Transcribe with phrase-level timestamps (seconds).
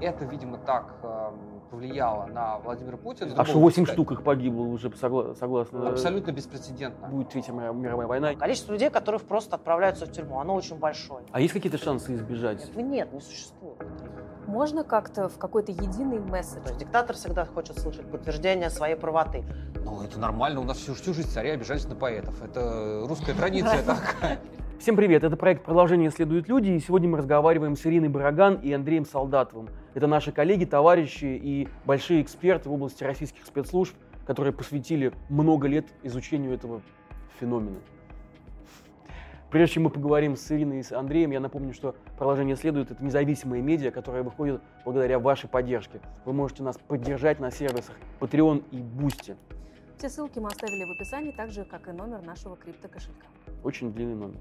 [0.00, 1.30] это, видимо, так э,
[1.70, 3.34] повлияло на Владимира Путина.
[3.36, 5.88] А что 8 штук их погибло уже согла- согласно?
[5.88, 7.08] Абсолютно беспрецедентно.
[7.08, 8.34] Будет Третья мировая война.
[8.34, 11.24] Количество людей, которые просто отправляются в тюрьму, оно очень большое.
[11.32, 12.68] А есть какие-то шансы избежать?
[12.68, 13.76] Этого нет, не существует.
[14.46, 16.60] Можно как-то в какой-то единый месседж?
[16.62, 19.44] То есть диктатор всегда хочет слышать подтверждение своей правоты.
[19.84, 20.60] Ну, это нормально.
[20.60, 22.42] У нас всю, всю жизнь цари обижались на поэтов.
[22.42, 24.40] Это русская традиция такая.
[24.80, 28.72] Всем привет, это проект «Продолжение следуют люди», и сегодня мы разговариваем с Ириной Бараган и
[28.72, 29.68] Андреем Солдатовым.
[29.92, 35.84] Это наши коллеги, товарищи и большие эксперты в области российских спецслужб, которые посвятили много лет
[36.02, 36.80] изучению этого
[37.38, 37.76] феномена.
[39.50, 43.04] Прежде чем мы поговорим с Ириной и с Андреем, я напомню, что «Продолжение следует»— это
[43.04, 46.00] независимые медиа, которые выходят благодаря вашей поддержке.
[46.24, 49.36] Вы можете нас поддержать на сервисах Patreon и Boosty.
[49.98, 53.26] Все ссылки мы оставили в описании, так же, как и номер нашего криптокошелька.
[53.62, 54.38] Очень длинный номер.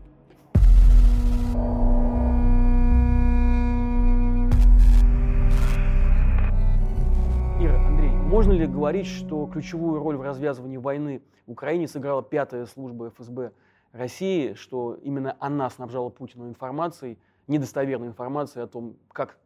[7.62, 12.66] Ира, Андрей, можно ли говорить, что ключевую роль в развязывании войны в Украине сыграла пятая
[12.66, 13.52] служба ФСБ
[13.92, 17.18] России, что именно она снабжала Путину информацией,
[17.48, 19.38] недостоверной информацией о том, как,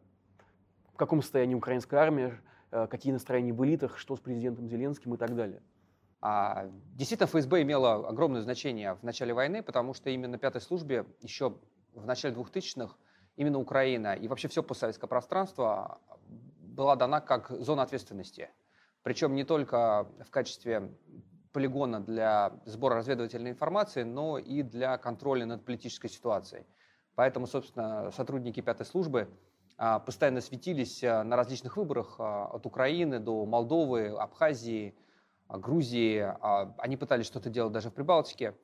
[0.92, 5.16] в каком состоянии украинская армия, э, какие настроения в элитах, что с президентом Зеленским и
[5.16, 5.62] так далее?
[6.20, 11.54] А, действительно, ФСБ имело огромное значение в начале войны, потому что именно пятой службе еще
[11.94, 12.96] в начале 2000-х
[13.36, 16.00] именно Украина и вообще все постсоветское пространство
[16.60, 18.50] была дана как зона ответственности.
[19.02, 20.90] Причем не только в качестве
[21.52, 26.66] полигона для сбора разведывательной информации, но и для контроля над политической ситуацией.
[27.14, 29.28] Поэтому, собственно, сотрудники пятой службы
[29.76, 34.94] а, постоянно светились а, на различных выборах а, от Украины до Молдовы, Абхазии,
[35.48, 36.26] Грузии.
[36.78, 38.54] Они пытались что-то делать даже в Прибалтике.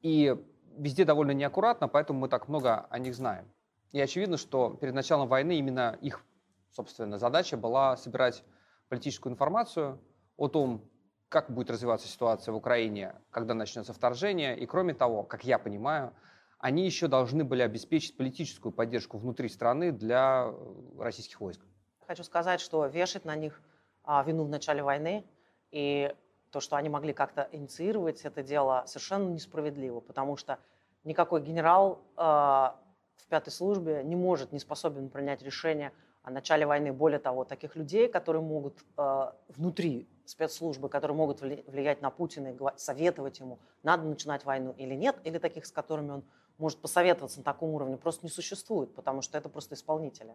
[0.00, 0.34] И
[0.78, 3.50] везде довольно неаккуратно, поэтому мы так много о них знаем.
[3.92, 6.24] И очевидно, что перед началом войны именно их,
[6.70, 8.44] собственно, задача была собирать
[8.88, 10.00] политическую информацию
[10.36, 10.88] о том,
[11.28, 14.58] как будет развиваться ситуация в Украине, когда начнется вторжение.
[14.58, 16.14] И кроме того, как я понимаю,
[16.58, 20.52] они еще должны были обеспечить политическую поддержку внутри страны для
[20.98, 21.60] российских войск.
[22.06, 23.60] Хочу сказать, что вешать на них
[24.02, 25.24] а, вину в начале войны
[25.70, 26.14] и
[26.50, 30.58] то, что они могли как-то инициировать это дело, совершенно несправедливо, потому что
[31.04, 35.92] никакой генерал э, в пятой службе не может, не способен принять решение
[36.22, 36.92] о начале войны.
[36.92, 42.58] Более того, таких людей, которые могут э, внутри спецслужбы, которые могут влиять на Путина и
[42.76, 46.24] советовать ему, надо начинать войну или нет, или таких, с которыми он
[46.58, 50.34] может посоветоваться на таком уровне, просто не существует, потому что это просто исполнители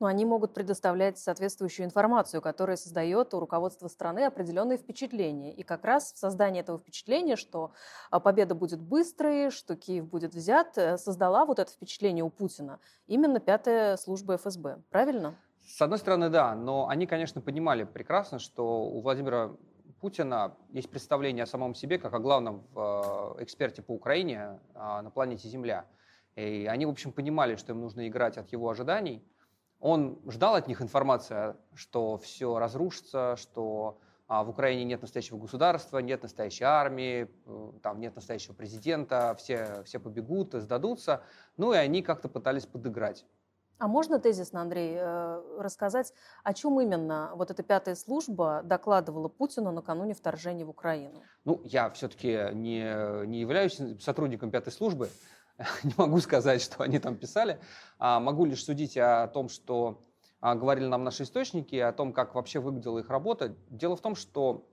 [0.00, 5.52] но они могут предоставлять соответствующую информацию, которая создает у руководства страны определенные впечатления.
[5.52, 7.72] И как раз в создании этого впечатления, что
[8.10, 12.80] а, победа будет быстрой, что Киев будет взят, э, создала вот это впечатление у Путина
[13.06, 14.82] именно пятая служба ФСБ.
[14.90, 15.36] Правильно?
[15.66, 19.56] С одной стороны, да, но они, конечно, понимали прекрасно, что у Владимира
[20.00, 22.80] Путина есть представление о самом себе как о главном э,
[23.40, 25.86] эксперте по Украине а, на планете Земля.
[26.36, 29.24] И они, в общем, понимали, что им нужно играть от его ожиданий–
[29.84, 35.98] он ждал от них информации, что все разрушится, что а, в Украине нет настоящего государства,
[35.98, 41.22] нет настоящей армии, э, там нет настоящего президента, все, все побегут, сдадутся.
[41.58, 43.26] Ну и они как-то пытались подыграть.
[43.76, 49.70] А можно тезисно, Андрей, э, рассказать, о чем именно вот эта пятая служба докладывала Путину
[49.70, 51.22] накануне вторжения в Украину?
[51.44, 55.10] Ну, я все-таки не, не являюсь сотрудником пятой службы,
[55.84, 57.60] не могу сказать, что они там писали.
[57.98, 60.04] А могу лишь судить о том, что
[60.40, 63.56] а, говорили нам наши источники, о том, как вообще выглядела их работа.
[63.68, 64.68] Дело в том, что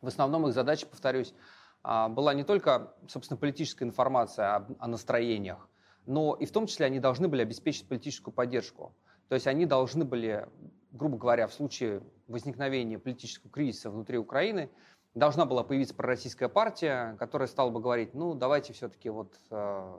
[0.00, 1.34] в основном их задача, повторюсь,
[1.82, 5.68] а, была не только, собственно, политическая информация о, о настроениях,
[6.06, 8.94] но и в том числе они должны были обеспечить политическую поддержку.
[9.28, 10.48] То есть они должны были,
[10.90, 14.70] грубо говоря, в случае возникновения политического кризиса внутри Украины,
[15.14, 19.98] должна была появиться пророссийская партия, которая стала бы говорить, ну, давайте все-таки вот э,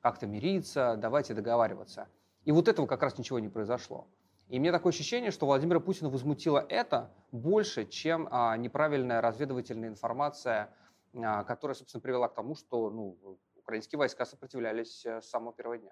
[0.00, 2.08] как-то мириться, давайте договариваться.
[2.44, 4.06] И вот этого как раз ничего не произошло.
[4.48, 10.72] И мне такое ощущение, что Владимира Путина возмутило это больше, чем а, неправильная разведывательная информация,
[11.14, 15.78] а, которая, собственно, привела к тому, что ну, украинские войска сопротивлялись э, с самого первого
[15.78, 15.90] дня.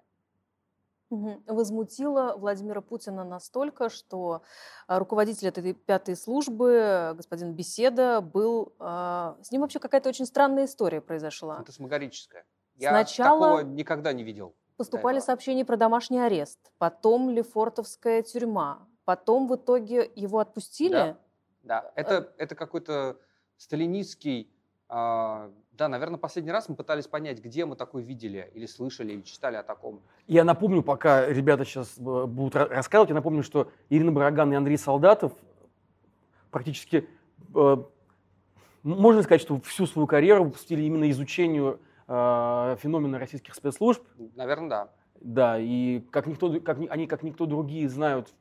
[1.09, 4.41] Возмутило Владимира Путина настолько, что
[4.87, 8.73] а, руководитель этой пятой службы, господин Беседа, был...
[8.79, 11.57] А, с ним вообще какая-то очень странная история произошла.
[11.57, 12.45] Фантасмагорическая.
[12.75, 14.55] Я Сначала такого никогда не видел.
[14.77, 20.91] Поступали сообщения про домашний арест, потом Лефортовская тюрьма, потом в итоге его отпустили.
[20.91, 21.17] Да,
[21.63, 21.91] да.
[21.95, 23.17] Это, э, это какой-то
[23.57, 24.51] сталинистский
[24.89, 29.21] э, Да, наверное, последний раз мы пытались понять, где мы такое видели или слышали, или
[29.21, 30.01] читали о таком.
[30.27, 34.77] Я напомню, пока ребята сейчас э, будут рассказывать, я напомню, что Ирина Бараган и Андрей
[34.77, 35.33] Солдатов
[36.49, 37.09] практически,
[37.53, 37.77] э,
[38.83, 44.01] можно сказать, что всю свою карьеру посвятили именно изучению э, феномена российских спецслужб.
[44.35, 44.89] Наверное, да.
[45.19, 48.33] Да, и как никто, как, они, как никто другие, знают,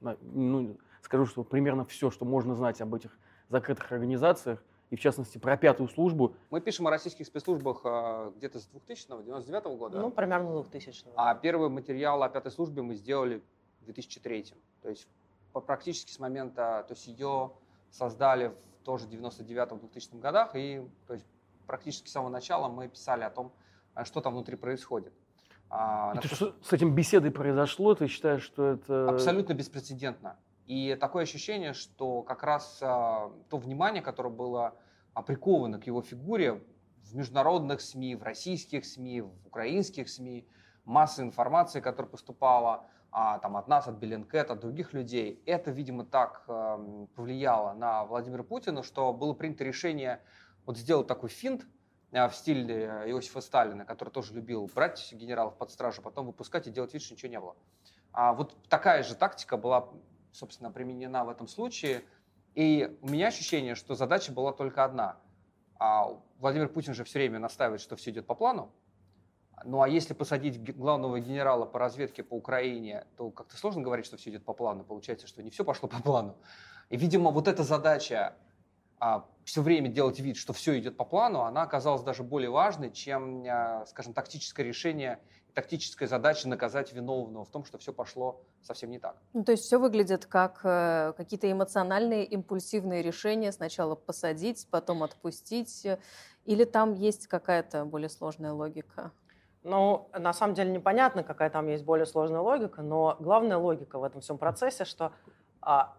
[0.00, 3.16] ну, скажу, что примерно все, что можно знать об этих
[3.48, 4.62] закрытых организациях,
[4.94, 6.36] и в частности про пятую службу.
[6.50, 10.00] Мы пишем о российских спецслужбах э, где-то с 2000-го, 99 -го года.
[10.00, 11.12] Ну, примерно 2000 -го.
[11.16, 13.42] А первый материал о пятой службе мы сделали
[13.80, 15.08] в 2003 То есть
[15.52, 17.50] практически с момента, то есть ее
[17.90, 21.26] создали в тоже 99-2000 годах, и то есть
[21.66, 23.52] практически с самого начала мы писали о том,
[23.94, 25.12] а, что там внутри происходит.
[25.70, 29.08] А, и то, что с этим беседой произошло, ты считаешь, что это...
[29.08, 30.36] Абсолютно беспрецедентно.
[30.66, 34.74] И такое ощущение, что как раз а, то внимание, которое было
[35.22, 36.62] приковано к его фигуре
[37.04, 40.46] в международных СМИ, в российских СМИ, в украинских СМИ,
[40.84, 46.04] масса информации, которая поступала а, там, от нас, от Беленкет, от других людей, это, видимо,
[46.04, 50.20] так э, повлияло на Владимира Путина, что было принято решение
[50.66, 51.64] вот сделать такой финт
[52.10, 56.70] э, в стиле Иосифа Сталина, который тоже любил брать генералов под стражу, потом выпускать и
[56.70, 57.56] делать вид, что ничего не было.
[58.12, 59.90] А вот такая же тактика была
[60.34, 62.02] собственно, применена в этом случае.
[62.54, 65.16] И у меня ощущение, что задача была только одна.
[65.78, 66.08] А
[66.38, 68.70] Владимир Путин же все время настаивает, что все идет по плану.
[69.64, 74.16] Ну а если посадить главного генерала по разведке по Украине, то как-то сложно говорить, что
[74.16, 74.84] все идет по плану.
[74.84, 76.36] Получается, что не все пошло по плану.
[76.90, 78.34] И, видимо, вот эта задача
[78.98, 82.90] а, все время делать вид, что все идет по плану, она оказалась даже более важной,
[82.90, 85.18] чем, а, скажем, тактическое решение
[85.54, 89.16] тактическая задача наказать виновного в том, что все пошло совсем не так.
[89.32, 93.52] Ну, то есть все выглядит как э, какие-то эмоциональные, импульсивные решения.
[93.52, 95.86] Сначала посадить, потом отпустить.
[96.44, 99.12] Или там есть какая-то более сложная логика?
[99.62, 104.04] Ну, на самом деле непонятно, какая там есть более сложная логика, но главная логика в
[104.04, 105.12] этом всем процессе, что
[105.62, 105.96] а,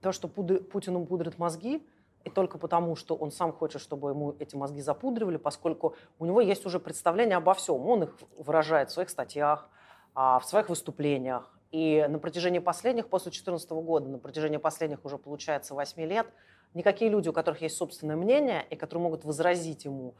[0.00, 1.86] то, что Путину пудрит мозги,
[2.26, 6.40] и только потому, что он сам хочет, чтобы ему эти мозги запудривали, поскольку у него
[6.40, 7.86] есть уже представление обо всем.
[7.86, 9.68] Он их выражает в своих статьях,
[10.12, 11.48] а, в своих выступлениях.
[11.70, 16.26] И на протяжении последних, после 2014 года, на протяжении последних уже, получается, 8 лет,
[16.74, 20.16] никакие люди, у которых есть собственное мнение и которые могут возразить ему,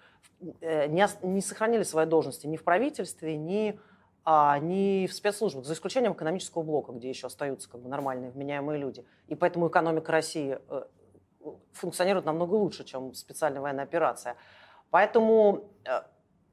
[0.60, 3.80] э, не, сохранили свои должности ни в правительстве, ни,
[4.24, 9.04] а, в спецслужбах, за исключением экономического блока, где еще остаются как бы, нормальные, вменяемые люди.
[9.26, 10.84] И поэтому экономика России э,
[11.72, 14.36] функционирует намного лучше, чем специальная военная операция.
[14.90, 16.02] Поэтому э,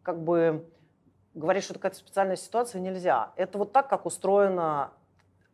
[0.01, 0.69] как бы
[1.33, 3.31] говорить, что это какая-то специальная ситуация, нельзя.
[3.35, 4.91] Это вот так, как устроена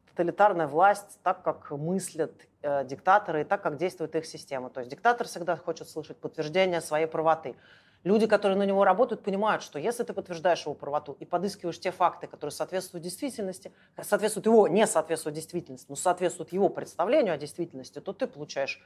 [0.07, 4.69] тоталитарная власть, так, как мыслят э, диктаторы и так, как действует их система.
[4.69, 7.55] То есть диктатор всегда хочет слышать подтверждение своей правоты.
[8.03, 11.91] Люди, которые на него работают, понимают, что если ты подтверждаешь его правоту и подыскиваешь те
[11.91, 17.99] факты, которые соответствуют действительности, соответствуют его, не соответствуют действительности, но соответствуют его представлению о действительности,
[17.99, 18.81] то ты получаешь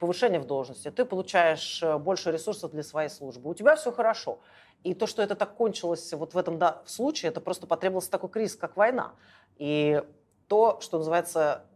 [0.00, 4.40] повышение в должности, ты получаешь э, больше ресурсов для своей службы, у тебя все хорошо.
[4.82, 8.10] И то, что это так кончилось вот в этом да, в случае, это просто потребовался
[8.10, 9.12] такой кризис, как война.
[9.56, 10.02] И
[10.48, 11.66] то, что называется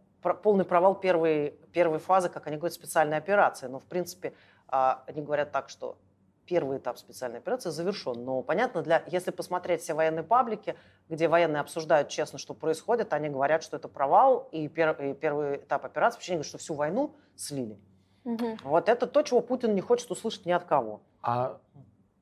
[0.41, 3.67] полный провал первой, первой фазы, как они говорят, специальной операции.
[3.67, 4.33] Но, в принципе,
[4.67, 5.99] а, они говорят так, что
[6.47, 8.25] первый этап специальной операции завершен.
[8.25, 10.75] Но понятно, для, если посмотреть все военные паблики,
[11.09, 15.57] где военные обсуждают честно, что происходит, они говорят, что это провал, и, пер, и первый
[15.57, 17.77] этап операции, вообще они говорят, что всю войну слили.
[18.25, 18.57] Угу.
[18.63, 21.01] Вот это то, чего Путин не хочет услышать ни от кого.
[21.21, 21.59] А,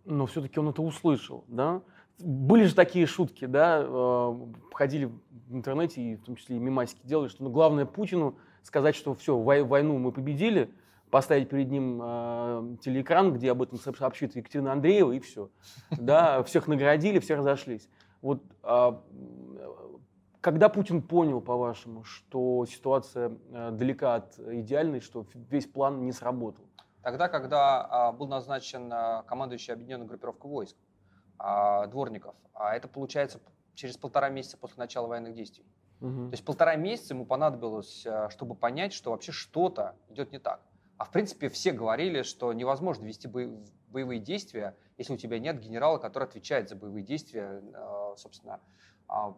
[0.05, 1.81] но все-таки он это услышал, да?
[2.19, 4.33] Были же такие шутки, да, э,
[4.74, 8.95] ходили в интернете, и в том числе и мимасики делали, что ну, главное Путину сказать,
[8.95, 10.69] что все, войну мы победили,
[11.10, 15.50] поставить перед ним э, телеэкран, где об этом сообщит Екатерина Андреева, и все.
[15.89, 17.89] Да, всех наградили, все разошлись.
[18.22, 19.01] Вот а,
[20.43, 26.65] когда Путин понял, по-вашему, что ситуация э, далека от идеальной, что весь план не сработал?
[27.01, 30.75] Тогда, когда а, был назначен а, командующий объединенной группировкой войск
[31.39, 33.39] а, Дворников, а это получается
[33.73, 35.65] через полтора месяца после начала военных действий.
[36.01, 36.27] Угу.
[36.27, 40.59] То есть полтора месяца ему понадобилось, а, чтобы понять, что вообще что-то идет не так.
[40.97, 46.00] А в принципе все говорили, что невозможно вести боевые действия, если у тебя нет генерала,
[46.00, 47.62] который отвечает за боевые действия,
[48.15, 48.59] собственно,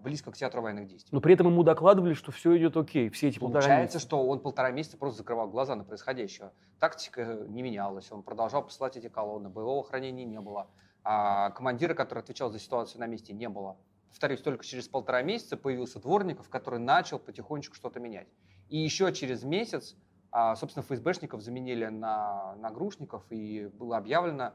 [0.02, 1.10] близко к театру военных действий.
[1.12, 4.40] Но при этом ему докладывали, что все идет окей, все эти полтора Получается, что он
[4.40, 6.52] полтора месяца просто закрывал глаза на происходящее.
[6.80, 10.68] Тактика не менялась, он продолжал посылать эти колонны, боевого хранения не было,
[11.04, 13.78] а командира, который отвечал за ситуацию на месте, не было.
[14.10, 18.28] Повторюсь, только через полтора месяца появился Дворников, который начал потихонечку что-то менять.
[18.70, 19.98] И еще через месяц,
[20.32, 24.54] а, собственно, ФСБшников заменили на, на грушников, и было объявлено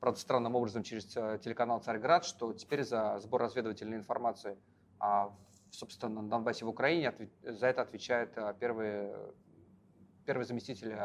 [0.00, 4.58] правда, странным образом через телеканал «Царьград», что теперь за сбор разведывательной информации,
[4.98, 5.32] а,
[5.70, 9.12] собственно, на Донбассе в Украине за это отвечает первый,
[10.26, 10.96] первый заместитель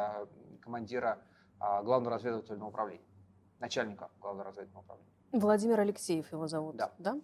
[0.62, 1.22] командира
[1.60, 3.06] Главного разведывательного управления,
[3.60, 5.12] начальника Главного разведывательного управления.
[5.32, 6.92] Владимир Алексеев его зовут, да?
[6.98, 7.20] да?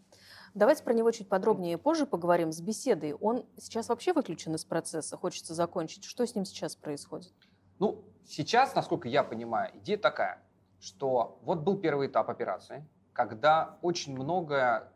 [0.54, 3.14] Давайте про него чуть подробнее позже поговорим с беседой.
[3.14, 6.04] Он сейчас вообще выключен из процесса, хочется закончить.
[6.04, 7.32] Что с ним сейчас происходит?
[7.80, 10.42] Ну, сейчас, насколько я понимаю, идея такая,
[10.82, 14.92] что вот был первый этап операции, когда очень многое,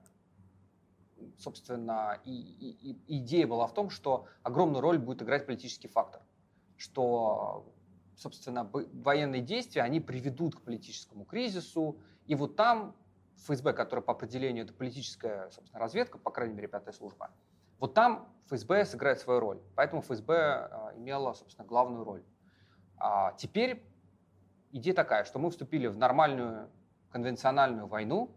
[1.38, 6.24] собственно, и, и, и идея была в том, что огромную роль будет играть политический фактор,
[6.76, 7.72] что,
[8.18, 12.96] собственно, военные действия, они приведут к политическому кризису, и вот там
[13.44, 17.30] ФСБ, которая по определению это политическая собственно, разведка, по крайней мере, пятая служба,
[17.78, 19.62] вот там ФСБ сыграет свою роль.
[19.76, 22.24] Поэтому ФСБ а, имела, собственно, главную роль.
[22.98, 23.84] А теперь
[24.78, 26.70] идея такая, что мы вступили в нормальную
[27.10, 28.36] конвенциональную войну,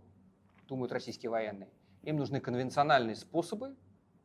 [0.69, 1.69] думают российские военные.
[2.03, 3.75] Им нужны конвенциональные способы,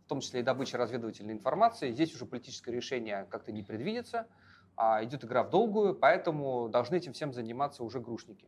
[0.05, 1.91] в том числе и добыча разведывательной информации.
[1.91, 4.27] Здесь уже политическое решение как-то не предвидится,
[4.75, 8.47] а идет игра в долгую, поэтому должны этим всем заниматься уже грушники.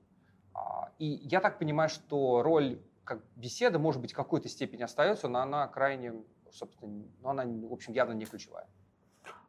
[1.00, 5.40] И я так понимаю, что роль как беседа, может быть, в какой-то степени остается, но
[5.40, 6.14] она крайне,
[6.52, 8.68] собственно, но она, в общем, явно не ключевая.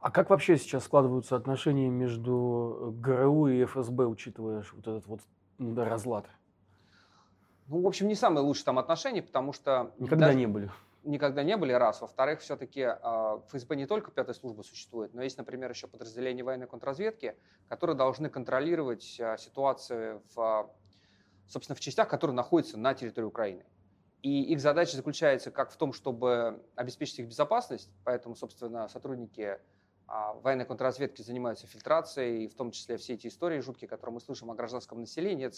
[0.00, 5.20] А как вообще сейчас складываются отношения между ГРУ и ФСБ, учитывая вот этот вот
[5.58, 6.26] разлад?
[7.68, 9.92] Ну, в общем, не самые лучшие там отношения, потому что...
[9.98, 10.38] Никогда даже...
[10.38, 10.70] не были
[11.06, 12.00] никогда не были, раз.
[12.00, 16.66] Во-вторых, все-таки а, ФСБ не только пятая служба существует, но есть, например, еще подразделения военной
[16.66, 17.36] контрразведки,
[17.68, 20.68] которые должны контролировать а, ситуацию в
[21.48, 23.64] собственно, в частях, которые находятся на территории Украины.
[24.22, 29.58] И их задача заключается как в том, чтобы обеспечить их безопасность, поэтому, собственно, сотрудники
[30.06, 34.50] а, военной контрразведки занимаются фильтрацией, в том числе все эти истории жуткие, которые мы слышим
[34.50, 35.56] о гражданском населении, это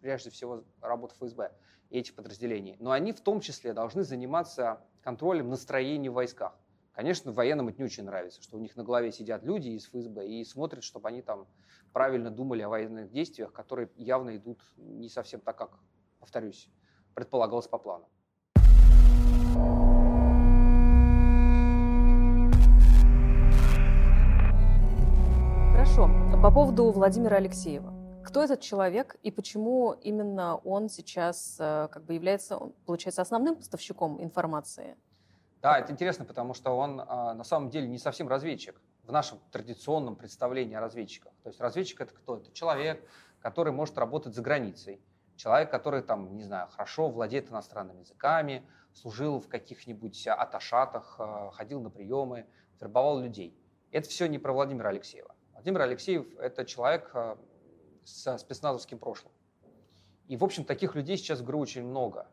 [0.00, 1.52] прежде всего работа ФСБ
[1.90, 2.76] и этих подразделений.
[2.78, 6.58] Но они в том числе должны заниматься контролем настроения в войсках.
[6.92, 10.26] Конечно, военным это не очень нравится, что у них на голове сидят люди из ФСБ
[10.26, 11.46] и смотрят, чтобы они там
[11.92, 15.78] правильно думали о военных действиях, которые явно идут не совсем так, как,
[16.18, 16.68] повторюсь,
[17.14, 18.08] предполагалось по плану.
[25.90, 26.08] Хорошо.
[26.40, 27.92] По поводу Владимира Алексеева.
[28.24, 34.22] Кто этот человек и почему именно он сейчас э, как бы является, получается, основным поставщиком
[34.22, 34.96] информации?
[35.62, 39.40] Да, это интересно, потому что он а, на самом деле не совсем разведчик в нашем
[39.50, 41.32] традиционном представлении о разведчиках.
[41.42, 42.36] То есть разведчик это кто?
[42.36, 43.04] Это человек,
[43.40, 45.00] который может работать за границей,
[45.34, 51.80] человек, который там, не знаю, хорошо владеет иностранными языками, служил в каких-нибудь аташатах, а, ходил
[51.80, 52.46] на приемы,
[52.80, 53.58] вербовал людей.
[53.90, 55.34] Это все не про Владимира Алексеева.
[55.60, 57.36] Владимир Алексеев– это человек а,
[58.02, 59.30] со спецназовским прошлым.
[60.26, 62.28] И, в общем, таких людей сейчас в ГРУ очень много.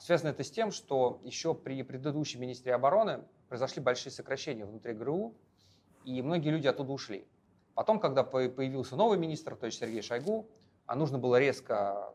[0.00, 5.36] Связано это с тем, что еще при предыдущем министре обороны произошли большие сокращения внутри ГРУ,
[6.04, 7.28] и многие люди оттуда ушли.
[7.74, 10.48] Потом, когда появился новый министр, то есть Сергей Шойгу,
[10.86, 12.12] а нужно было резко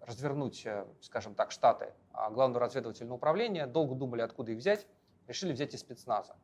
[0.00, 4.86] развернуть, э, скажем так, штаты а Главного разведывательного управления, долго думали, откуда их взять,
[5.26, 6.34] решили взять из спецназа.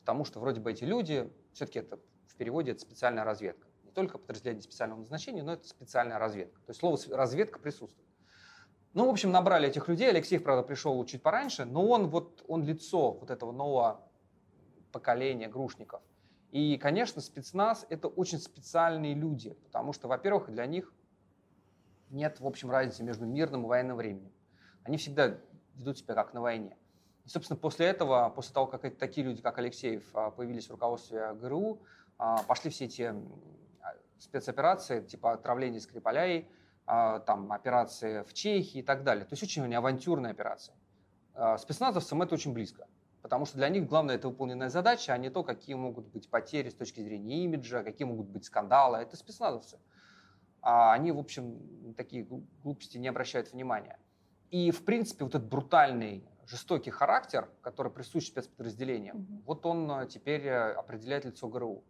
[0.00, 3.66] Потому что вроде бы эти люди, все-таки это в переводе это специальная разведка.
[3.84, 6.60] Не только подразделение специального назначения, но это специальная разведка.
[6.66, 8.06] То есть слово разведка присутствует.
[8.94, 10.08] Ну, в общем, набрали этих людей.
[10.08, 14.00] Алексей, правда, пришел чуть пораньше, но он вот он лицо вот этого нового
[14.90, 16.00] поколения грушников.
[16.50, 20.94] И, конечно, спецназ– это очень специальные люди, потому что, во-первых, для них
[22.08, 24.32] нет, в общем, разницы между мирным и военным временем.
[24.84, 25.38] Они всегда
[25.74, 26.76] ведут себя как на войне.
[27.24, 31.34] И, собственно, после этого, после того, как такие люди, как Алексеев, а, появились в руководстве
[31.34, 31.82] ГРУ,
[32.18, 33.14] пошли все эти
[34.18, 36.48] спецоперации, типа отравления Скрипаляй,
[36.86, 39.24] а, там, операции в Чехии и так далее.
[39.24, 40.76] То есть очень авантюрная операция.
[41.34, 42.86] А, спецназовцам это очень близко,
[43.22, 46.70] потому что для них главное это выполненная задача, а не то, какие могут быть потери
[46.70, 48.98] с точки зрения имиджа, какие могут быть скандалы.
[48.98, 49.78] Это спецназовцы.
[50.62, 52.26] А они, в общем, такие
[52.62, 53.98] глупости не обращают внимания.
[54.50, 59.42] И, в принципе, вот этот брутальный, жестокий характер, который присущ спецподразделениям, mm-hmm.
[59.44, 61.82] вот он теперь э, определяет лицо ГРУ.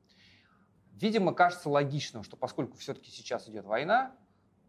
[0.96, 4.16] Видимо, кажется логичным, что поскольку все-таки сейчас идет война,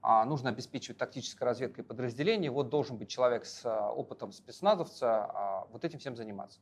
[0.02, 5.68] а нужно обеспечивать тактической разведкой подразделений, вот должен быть человек с а, опытом спецназовца, а,
[5.72, 6.60] вот этим всем заниматься.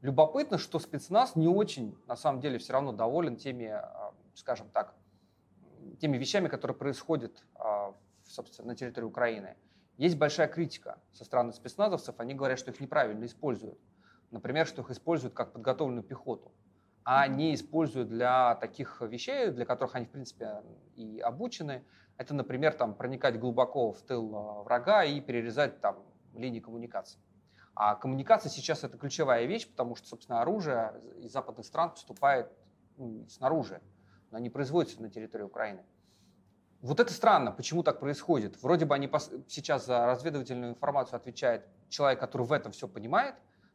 [0.00, 3.72] Любопытно, что спецназ не очень, на самом деле, все равно доволен теми,
[4.34, 4.94] скажем так,
[6.00, 7.42] теми вещами, которые происходят,
[8.26, 9.56] собственно, на территории Украины.
[9.96, 13.78] Есть большая критика со стороны спецназовцев, они говорят, что их неправильно используют.
[14.30, 16.52] Например, что их используют как подготовленную пехоту.
[17.04, 20.62] А не используют для таких вещей, для которых они, в принципе,
[20.96, 21.84] и обучены.
[22.16, 25.98] Это, например, там, проникать глубоко в тыл а, врага и перерезать там,
[26.34, 27.18] линии коммуникации.
[27.74, 32.50] А коммуникация сейчас это ключевая вещь, потому что, собственно, оружие из западных стран поступает
[32.96, 33.82] ну, снаружи,
[34.30, 35.84] но не производится на территории Украины.
[36.80, 38.62] Вот это странно, почему так происходит.
[38.62, 39.10] Вроде бы они
[39.48, 43.34] сейчас за разведывательную информацию отвечает человек, который в этом все понимает,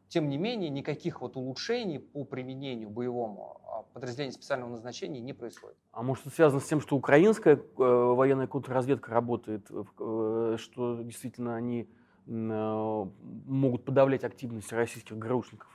[0.10, 5.78] тем не менее никаких вот улучшений по применению боевому а, подразделения специального назначения не происходит.
[5.92, 11.56] А может это связано с тем, что украинская э, военная контрразведка работает, э, что действительно
[11.56, 11.88] они
[12.30, 13.06] Э,
[13.48, 15.68] могут подавлять активность российских ГРУшников.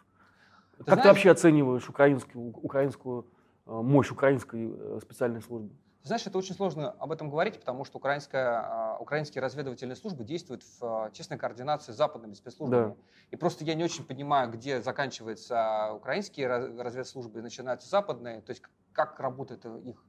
[0.78, 3.26] Ты как знаешь, ты вообще оцениваешь украинскую, украинскую
[3.66, 5.70] э, мощь украинской э, специальной службы?
[6.04, 11.10] Знаешь, это очень сложно об этом говорить, потому что украинская, украинские разведывательные службы действуют в
[11.14, 12.90] тесной координации с западными спецслужбами.
[12.90, 12.96] Да.
[13.30, 18.62] И просто я не очень понимаю, где заканчиваются украинские разведслужбы и начинаются западные, то есть
[18.92, 20.04] как работает их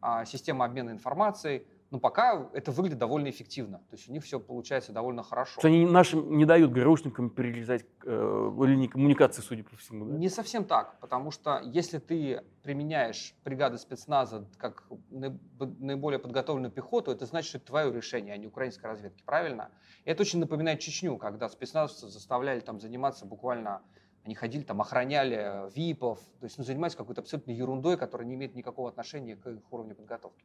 [0.00, 3.78] а, система обмена информацией, но пока это выглядит довольно эффективно.
[3.78, 5.60] То есть у них все получается довольно хорошо.
[5.60, 10.16] То есть они нашим не дают ГРУшникам перерезать э, линии коммуникации, судя по всему, да?
[10.16, 17.24] Не совсем так, потому что если ты применяешь бригады спецназа как наиболее подготовленную пехоту, это
[17.26, 19.70] значит, что это твое решение, а не украинской разведки, правильно?
[20.04, 23.82] И это очень напоминает Чечню, когда спецназовцев заставляли там заниматься буквально
[24.24, 28.56] они ходили там, охраняли ВИПов, то есть ну, занимались какой-то абсолютно ерундой, которая не имеет
[28.56, 30.44] никакого отношения к их уровню подготовки.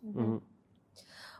[0.00, 0.42] Угу.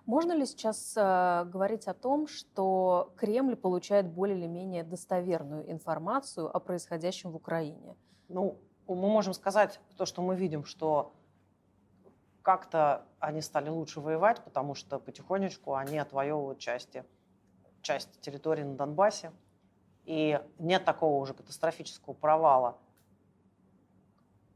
[0.07, 6.55] Можно ли сейчас э, говорить о том, что Кремль получает более или менее достоверную информацию
[6.55, 7.97] о происходящем в Украине?
[8.29, 11.13] Ну, мы можем сказать то, что мы видим, что
[12.43, 17.05] как-то они стали лучше воевать, потому что потихонечку они отвоевывают части,
[17.83, 19.33] часть территории на Донбассе.
[20.05, 22.79] И нет такого уже катастрофического провала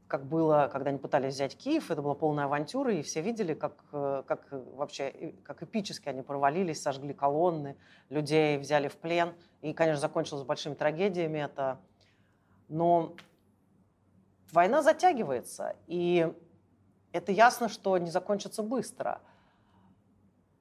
[0.07, 3.73] как было, когда они пытались взять Киев, это была полная авантюра, и все видели, как,
[3.91, 7.75] э, как вообще, как эпически они провалились, сожгли колонны,
[8.09, 11.79] людей взяли в плен, и, конечно, закончилось большими трагедиями это.
[12.67, 13.15] Но
[14.51, 16.31] война затягивается, и
[17.11, 19.21] это ясно, что не закончится быстро.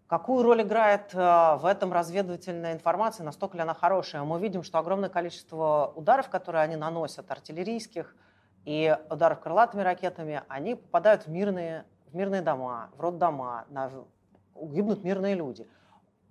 [0.07, 1.19] Какую роль играет э,
[1.57, 4.23] в этом разведывательная информация, настолько ли она хорошая?
[4.23, 8.15] Мы видим, что огромное количество ударов, которые они наносят, артиллерийских,
[8.65, 13.91] и ударов крылатыми ракетами, они попадают в мирные, в мирные дома, в роддома, на,
[14.55, 15.69] гибнут мирные люди.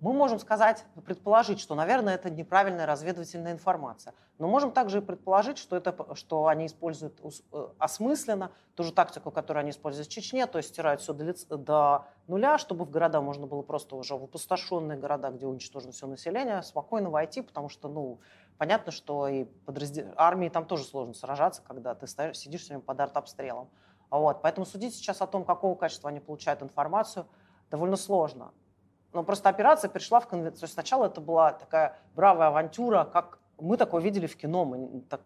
[0.00, 4.12] Мы можем сказать, предположить, что, наверное, это неправильная разведывательная информация.
[4.38, 7.20] Но можем также и предположить, что, это, что они используют
[7.52, 11.56] э, осмысленно ту же тактику, которую они используют в Чечне, то есть стирают все до,
[11.56, 16.06] до нуля, чтобы в города можно было просто уже в опустошенные города, где уничтожено все
[16.06, 18.18] население, спокойно войти, потому что, ну,
[18.58, 20.12] Понятно, что и подраздел...
[20.16, 23.68] армии там тоже сложно сражаться, когда ты стоишь, сидишь все время под артобстрелом.
[24.10, 24.42] Вот.
[24.42, 27.26] Поэтому судить сейчас о том, какого качества они получают информацию,
[27.70, 28.52] довольно сложно.
[29.12, 30.68] Но просто операция перешла в конвенцию.
[30.68, 34.64] Сначала это была такая бравая авантюра, как мы такое видели в кино.
[34.64, 35.20] Мы так,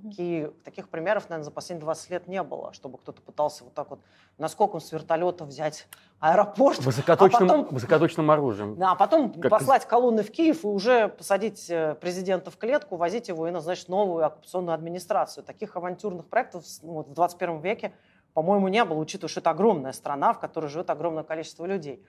[0.00, 3.90] Такие, таких примеров, наверное, за последние 20 лет не было, чтобы кто-то пытался вот так
[3.90, 4.00] вот
[4.38, 5.86] наскоком с вертолета взять
[6.20, 6.78] аэропорт.
[6.80, 8.76] Высокоточным, а потом, высокоточным оружием.
[8.76, 12.96] Да, а потом как послать колонны в Киев и уже посадить э, президента в клетку,
[12.96, 15.44] возить его и назначить новую оккупационную администрацию.
[15.44, 17.92] Таких авантюрных проектов ну, вот, в 21 веке,
[18.32, 22.04] по-моему, не было, учитывая, что это огромная страна, в которой живет огромное количество людей.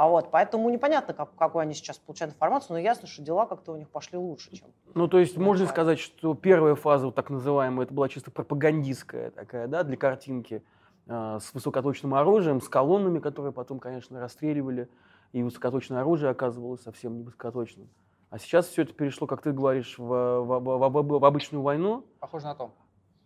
[0.00, 3.72] А вот, поэтому непонятно, как, какую они сейчас получают информацию, но ясно, что дела как-то
[3.72, 4.68] у них пошли лучше, чем...
[4.94, 9.30] Ну, то есть можно сказать, что первая фаза, вот так называемая, это была чисто пропагандистская
[9.30, 10.64] такая, да, для картинки,
[11.06, 14.88] э, с высокоточным оружием, с колоннами, которые потом, конечно, расстреливали,
[15.32, 17.90] и высокоточное оружие оказывалось совсем не высокоточным.
[18.30, 22.06] А сейчас все это перешло, как ты говоришь, в, в, в, в, в обычную войну.
[22.20, 22.70] Похоже на то.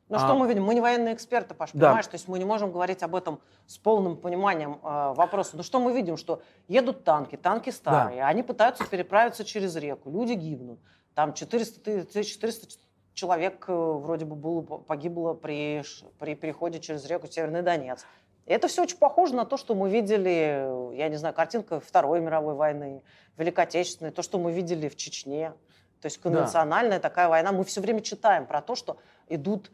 [0.08, 0.18] Ну а...
[0.18, 0.64] что мы видим?
[0.64, 1.88] Мы не военные эксперты, Паш, да.
[1.88, 2.06] понимаешь?
[2.06, 5.56] То есть мы не можем говорить об этом с полным пониманием э, вопроса.
[5.56, 6.16] Но что мы видим?
[6.16, 8.28] Что едут танки, танки старые, да.
[8.28, 10.78] они пытаются переправиться через реку, люди гибнут.
[11.14, 12.78] Там 400, 400
[13.14, 15.82] человек э, вроде бы было, погибло при,
[16.18, 18.04] при переходе через реку Северный Донец.
[18.46, 22.20] И это все очень похоже на то, что мы видели, я не знаю, картинка Второй
[22.20, 23.02] мировой войны,
[23.38, 25.54] Великой Отечественной, то, что мы видели в Чечне.
[26.02, 27.08] То есть конвенциональная да.
[27.08, 27.52] такая война.
[27.52, 29.70] Мы все время читаем про то, что идут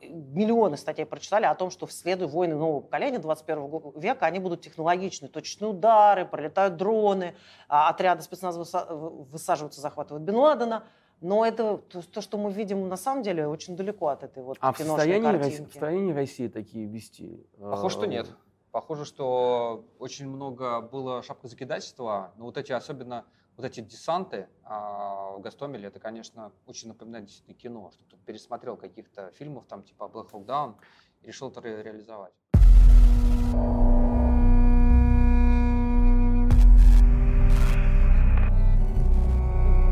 [0.00, 4.62] миллионы статей прочитали о том, что в следует войны нового поколения 21 века, они будут
[4.62, 5.28] технологичны.
[5.28, 7.34] Точечные удары, пролетают дроны,
[7.68, 10.84] а, отряды спецназа высаживаются, захватывают Бен Ладена.
[11.20, 14.72] Но это то, что мы видим на самом деле, очень далеко от этой вот А
[14.72, 17.46] в состоянии, России, в состоянии России такие вести?
[17.58, 18.26] Похоже, что нет.
[18.70, 23.24] Похоже, что очень много было шапкозакидательства, но вот эти особенно
[23.56, 28.76] вот эти десанты а, в Гастомеле, это, конечно, очень напоминает действительно кино, что ты пересмотрел
[28.76, 30.74] каких-то фильмов, там, типа Black Hawk Down,
[31.22, 32.34] и решил это ре- реализовать.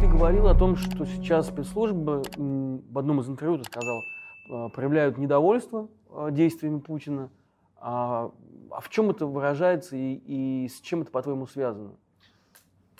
[0.00, 4.02] Ты говорил о том, что сейчас спецслужбы, в одном из интервью ты сказал,
[4.50, 7.30] э, проявляют недовольство э, действиями Путина.
[7.76, 8.30] А,
[8.70, 11.96] а в чем это выражается и, и с чем это, по-твоему, связано?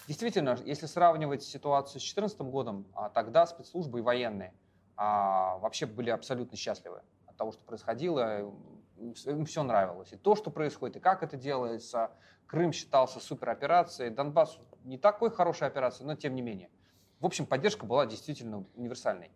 [0.07, 4.53] Действительно, если сравнивать ситуацию с 2014 годом, а, тогда спецслужбы и военные
[4.97, 8.53] а, вообще были абсолютно счастливы от того, что происходило.
[8.99, 10.13] Им все нравилось.
[10.13, 12.11] И то, что происходит, и как это делается.
[12.47, 14.11] Крым считался супероперацией.
[14.11, 16.69] Донбасс не такой хорошей операцией, но тем не менее.
[17.19, 19.31] В общем, поддержка была действительно универсальной.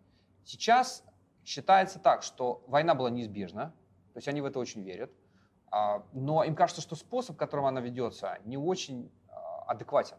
[0.45, 1.03] Сейчас
[1.43, 3.73] считается так, что война была неизбежна.
[4.13, 5.11] То есть они в это очень верят.
[5.71, 9.11] А, но им кажется, что способ, которым она ведется, не очень
[9.65, 10.17] адекватен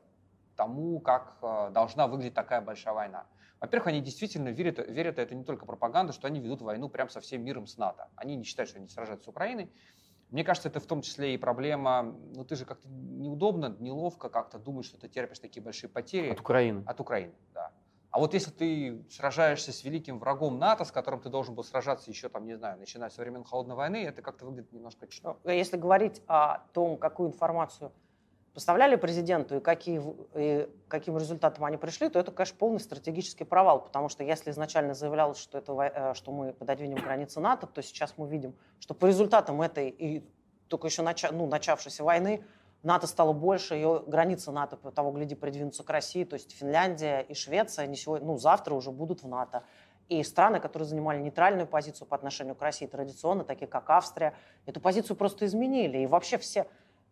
[0.60, 3.24] тому, как э, должна выглядеть такая большая война.
[3.60, 7.20] Во-первых, они действительно верят, верят, это не только пропаганда, что они ведут войну прям со
[7.20, 8.08] всем миром с НАТО.
[8.14, 9.72] Они не считают, что они сражаются с Украиной.
[10.28, 14.58] Мне кажется, это в том числе и проблема, ну ты же как-то неудобно, неловко как-то
[14.58, 16.28] думаешь, что ты терпишь такие большие потери.
[16.28, 16.82] От Украины.
[16.86, 17.72] От Украины, да.
[18.10, 22.10] А вот если ты сражаешься с великим врагом НАТО, с которым ты должен был сражаться
[22.10, 25.06] еще, там, не знаю, начиная со времен Холодной войны, это как-то выглядит немножко...
[25.22, 27.92] Ну, если говорить о том, какую информацию
[28.54, 30.02] поставляли президенту и, какие,
[30.34, 34.94] и каким результатом они пришли, то это, конечно, полный стратегический провал, потому что если изначально
[34.94, 39.06] заявлялось, что, это, э, что мы пододвинем границы НАТО, то сейчас мы видим, что по
[39.06, 40.24] результатам этой и
[40.68, 42.44] только еще нача, ну, начавшейся войны
[42.82, 47.20] НАТО стало больше, ее границы НАТО, по того гляди, придвинутся к России, то есть Финляндия
[47.20, 49.64] и Швеция не сегодня, ну, завтра уже будут в НАТО.
[50.08, 54.34] И страны, которые занимали нейтральную позицию по отношению к России традиционно, такие как Австрия,
[54.66, 55.98] эту позицию просто изменили.
[55.98, 56.66] И вообще все,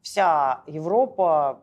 [0.08, 1.60] вся Европа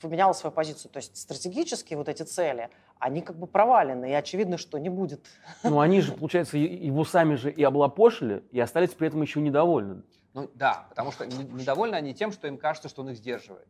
[0.00, 0.90] поменяла свою позицию.
[0.90, 5.26] То есть стратегические вот эти цели, они как бы провалены, и очевидно, что не будет.
[5.64, 10.02] Ну, они же, получается, его сами же и облапошили, и остались при этом еще недовольны.
[10.34, 13.66] Ну да, потому что недовольны они тем, что им кажется, что он их сдерживает.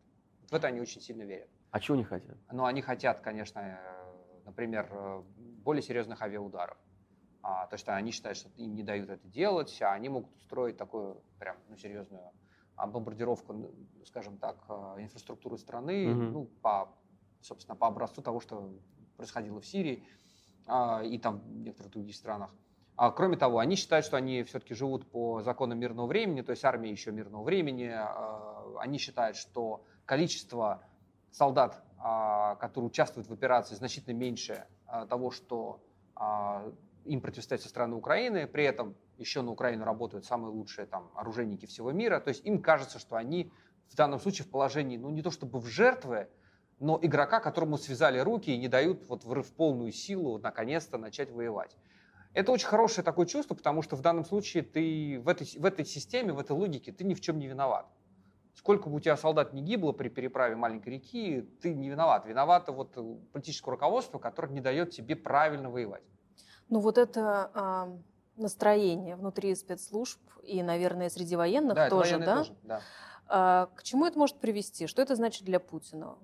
[0.51, 1.49] В это они очень сильно верят.
[1.71, 2.37] А чего они хотят?
[2.51, 3.77] Ну, они хотят, конечно, э,
[4.45, 5.23] например, э,
[5.63, 6.77] более серьезных авиаударов.
[7.43, 10.77] А, то, что они считают, что им не дают это делать, а они могут устроить
[10.77, 12.33] такую прям ну, серьезную
[12.79, 13.55] а, бомбардировку,
[14.07, 16.23] скажем так, а, инфраструктуры страны, угу.
[16.23, 16.89] ну, по,
[17.41, 18.73] собственно, по образцу того, что
[19.17, 20.05] происходило в Сирии
[20.67, 22.55] а, и там в некоторых других странах.
[22.95, 26.65] А, кроме того, они считают, что они все-таки живут по законам мирного времени, то есть
[26.65, 27.93] армия еще мирного времени.
[28.79, 30.85] Они считают, что количество
[31.31, 31.83] солдат,
[32.61, 34.67] которые участвуют в операции, значительно меньше
[35.09, 35.81] того, что
[37.05, 41.67] им противостоять со стороны Украины, при этом еще на Украину работают самые лучшие там оружейники
[41.67, 43.53] всего мира, то есть им кажется, что они
[43.89, 46.29] в данном случае в положении, ну не то чтобы в жертвы,
[46.81, 51.77] но игрока, которому связали руки и не дают вот в полную силу наконец-то начать воевать.
[52.35, 55.85] Это очень хорошее такое чувство, потому что в данном случае ты в этой, в этой
[55.85, 57.87] системе, в этой логике ты ни в чем не виноват.
[58.55, 62.27] Сколько бы у тебя солдат не гибло при переправе маленькой реки, ты не виноват.
[62.27, 62.97] Виновато вот
[63.33, 66.03] политическое руководство, которое не дает тебе правильно воевать.
[66.69, 67.99] Ну вот это а,
[68.39, 72.37] настроение внутри спецслужб и, наверное, среди военных да, тоже, да?
[72.37, 72.81] тоже, да.
[73.27, 74.87] А, к чему это может привести?
[74.87, 76.17] Что это значит для Путина?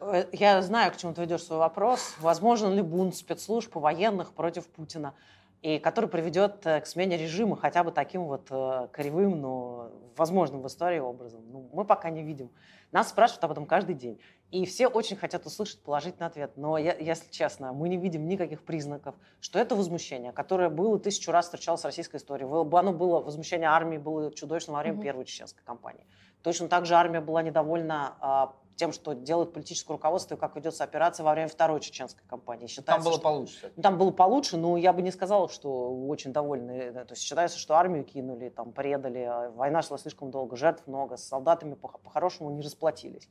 [0.00, 2.14] Э, я знаю, к чему ты ведешь свой вопрос.
[2.18, 5.14] Возможен ли бунт спецслужб и военных против Путина?
[5.62, 10.62] и который приведет э, к смене режима хотя бы таким вот э, кривым, но возможным
[10.62, 11.42] в истории образом.
[11.50, 12.50] Ну, мы пока не видим.
[12.92, 14.18] Нас спрашивают об этом каждый день.
[14.50, 16.52] И все очень хотят услышать положительный ответ.
[16.56, 21.30] Но, я, если честно, мы не видим никаких признаков, что это возмущение, которое было тысячу
[21.30, 22.44] раз встречалось в российской истории.
[22.44, 25.02] Оно было, возмущение армии было чудовищным во время mm-hmm.
[25.02, 26.04] первой чеченской кампании.
[26.42, 30.82] Точно так же армия была недовольна а, тем, что делает политическое руководство и как ведется
[30.84, 32.66] операция во время второй чеченской кампании.
[32.66, 33.22] Считается, там было что...
[33.22, 33.72] получше.
[33.80, 36.90] Там было получше, но я бы не сказала, что очень довольны.
[36.92, 41.18] То есть считается, что армию кинули, там, предали, а война шла слишком долго, жертв много,
[41.18, 43.28] с солдатами по-хорошему не расплатились.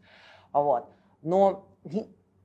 [0.54, 0.88] Вот.
[1.22, 1.66] Но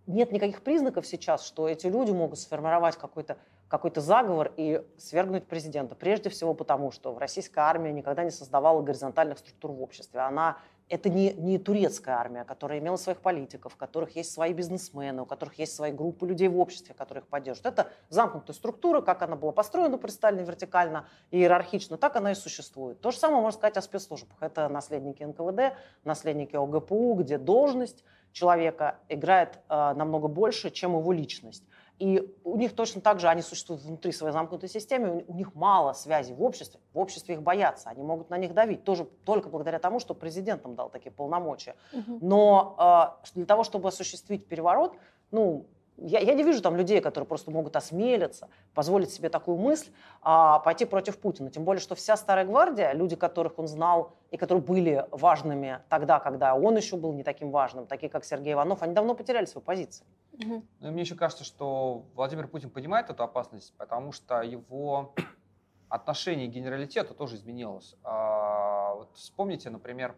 [0.07, 5.97] нет никаких признаков сейчас, что эти люди могут сформировать какой-то какой-то заговор и свергнуть президента.
[5.97, 10.21] Прежде всего потому, что российская армия никогда не создавала горизонтальных структур в обществе.
[10.21, 10.59] Она
[10.89, 15.27] это не, не турецкая армия, которая имела своих политиков, у которых есть свои бизнесмены, у
[15.27, 17.79] которых есть свои группы людей в обществе, которые их поддерживают.
[17.79, 22.35] Это замкнутая структура, как она была построена при Сталине вертикально и иерархично, так она и
[22.35, 23.01] существует.
[23.01, 24.37] То же самое можно сказать о спецслужбах.
[24.41, 31.65] Это наследники НКВД, наследники ОГПУ, где должность человека играет э, намного больше, чем его личность.
[32.01, 35.93] И у них точно так же, они существуют внутри своей замкнутой системы, у них мало
[35.93, 39.79] связей в обществе, в обществе их боятся, они могут на них давить, тоже только благодаря
[39.79, 41.77] тому, что президент им дал такие полномочия.
[41.93, 42.19] Угу.
[42.21, 44.97] Но э, для того, чтобы осуществить переворот,
[45.31, 45.67] ну,
[45.97, 49.91] я, я не вижу там людей, которые просто могут осмелиться, позволить себе такую мысль,
[50.23, 51.51] а, пойти против Путина.
[51.51, 56.19] Тем более, что вся старая гвардия, люди, которых он знал и которые были важными тогда,
[56.19, 59.63] когда он еще был не таким важным, такие как Сергей Иванов, они давно потеряли свои
[59.63, 60.05] позиции.
[60.33, 60.63] Угу.
[60.81, 65.15] Ну, мне еще кажется, что Владимир Путин понимает эту опасность, потому что его
[65.89, 67.95] отношение к генералитету тоже изменилось.
[68.03, 70.17] А, вот вспомните, например,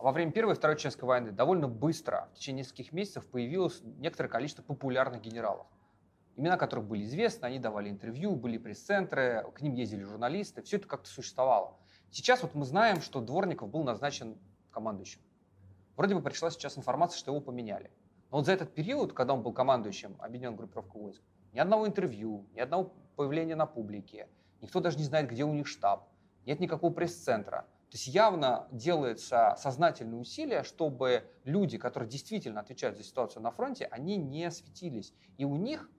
[0.00, 4.28] во время Первой и Второй Чеченской войны довольно быстро, в течение нескольких месяцев, появилось некоторое
[4.28, 5.66] количество популярных генералов.
[6.36, 10.88] Имена которых были известны, они давали интервью, были пресс-центры, к ним ездили журналисты, все это
[10.88, 11.76] как-то существовало.
[12.10, 14.38] Сейчас вот мы знаем, что Дворников был назначен
[14.70, 15.20] командующим.
[15.96, 17.90] Вроде бы пришла сейчас информация, что его поменяли.
[18.30, 22.46] Но вот за этот период, когда он был командующим объединенной группировкой войск, ни одного интервью,
[22.54, 24.28] ни одного появления на публике,
[24.62, 26.08] никто даже не знает, где у них штаб,
[26.46, 27.66] нет никакого пресс-центра.
[27.90, 33.88] То есть явно делается сознательное усилие, чтобы люди, которые действительно отвечают за ситуацию на фронте,
[33.90, 35.12] они не светились.
[35.38, 35.90] И у них,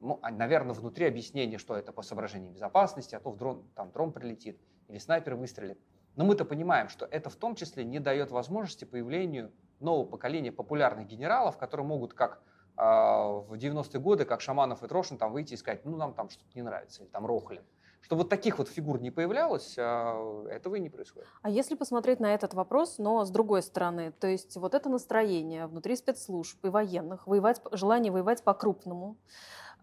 [0.00, 3.92] ну, а, наверное, внутри объяснение, что это по соображениям безопасности, а то в дрон, там
[3.92, 5.78] дрон прилетит или снайпер выстрелит.
[6.16, 11.06] Но мы-то понимаем, что это в том числе не дает возможности появлению нового поколения популярных
[11.08, 12.40] генералов, которые могут как
[12.78, 16.30] э, в 90-е годы, как Шаманов и Трошин, там выйти и сказать, ну нам там
[16.30, 17.62] что-то не нравится, или там Рохлин.
[18.04, 21.26] Чтобы вот таких вот фигур не появлялось, а, этого и не происходит.
[21.40, 25.66] А если посмотреть на этот вопрос, но с другой стороны, то есть вот это настроение
[25.66, 29.16] внутри спецслужб и военных, воевать, желание воевать по-крупному,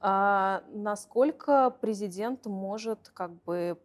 [0.03, 3.77] а насколько президент может как бы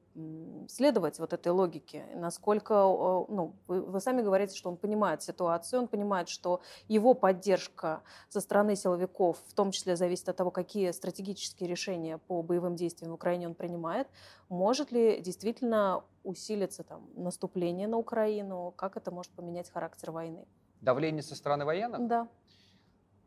[0.69, 5.89] следовать вот этой логике, насколько, ну, вы, вы сами говорите, что он понимает ситуацию, он
[5.89, 11.69] понимает, что его поддержка со стороны силовиков в том числе зависит от того, какие стратегические
[11.69, 14.09] решения по боевым действиям в Украине он принимает.
[14.49, 18.73] Может ли действительно усилиться там наступление на Украину?
[18.75, 20.47] Как это может поменять характер войны?
[20.81, 22.07] Давление со стороны военных?
[22.07, 22.29] Да.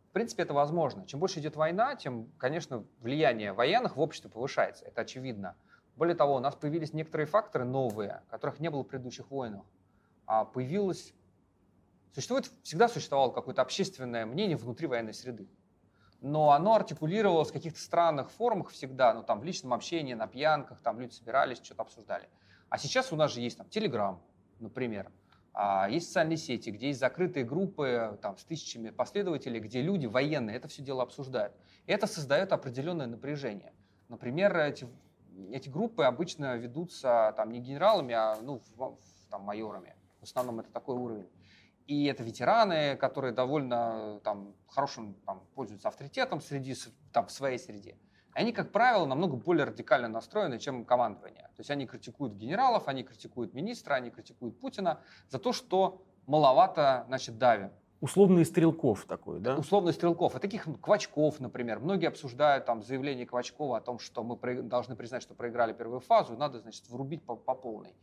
[0.10, 1.06] В принципе, это возможно.
[1.06, 4.86] Чем больше идет война, тем, конечно, влияние военных в обществе повышается.
[4.86, 5.56] Это очевидно.
[5.96, 9.62] Более того, у нас появились некоторые факторы новые, которых не было в предыдущих войнах.
[10.26, 11.14] А появилось...
[12.16, 15.48] Существует, всегда существовало какое-то общественное мнение внутри военной среды.
[16.22, 20.82] Но оно артикулировалось в каких-то странных формах всегда, ну там в личном общении, на пьянках,
[20.82, 22.28] там люди собирались, что-то обсуждали.
[22.70, 24.20] А сейчас у нас же есть там Телеграм,
[24.60, 25.12] например,
[25.54, 30.56] а есть социальные сети, где есть закрытые группы там, с тысячами последователей, где люди военные
[30.56, 31.54] это все дело обсуждают.
[31.86, 33.74] И это создает определенное напряжение.
[34.08, 34.88] Например, эти,
[35.52, 38.62] эти группы обычно ведутся там, не генералами, а ну,
[39.30, 39.96] там, майорами.
[40.20, 41.30] В основном это такой уровень.
[41.88, 46.76] И это ветераны, которые довольно там, хорошим там, пользуются авторитетом среди,
[47.12, 47.98] там, в своей среде
[48.40, 51.44] они, как правило, намного более радикально настроены, чем командование.
[51.58, 57.04] То есть они критикуют генералов, они критикуют министра, они критикуют Путина за то, что маловато,
[57.08, 57.70] значит, давим.
[58.00, 59.58] Условный Стрелков такой, да?
[59.58, 60.38] Условный Стрелков.
[60.38, 61.80] И таких Квачков, например.
[61.80, 66.36] Многие обсуждают там заявление Квачкова о том, что мы должны признать, что проиграли первую фазу,
[66.36, 67.94] и надо, значит, врубить по, по полной.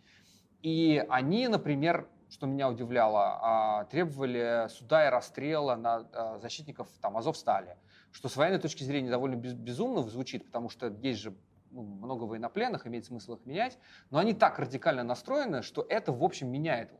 [0.61, 7.17] И они, например, что меня удивляло, а, требовали суда и расстрела на а, защитников там,
[7.17, 7.79] Азовстали
[8.17, 11.37] что с военной точки зрения довольно безумно звучит, потому что есть же
[11.71, 16.25] ну, много военнопленных, имеет смысл их менять, но они так радикально настроены, что это, в
[16.25, 16.91] общем, меняет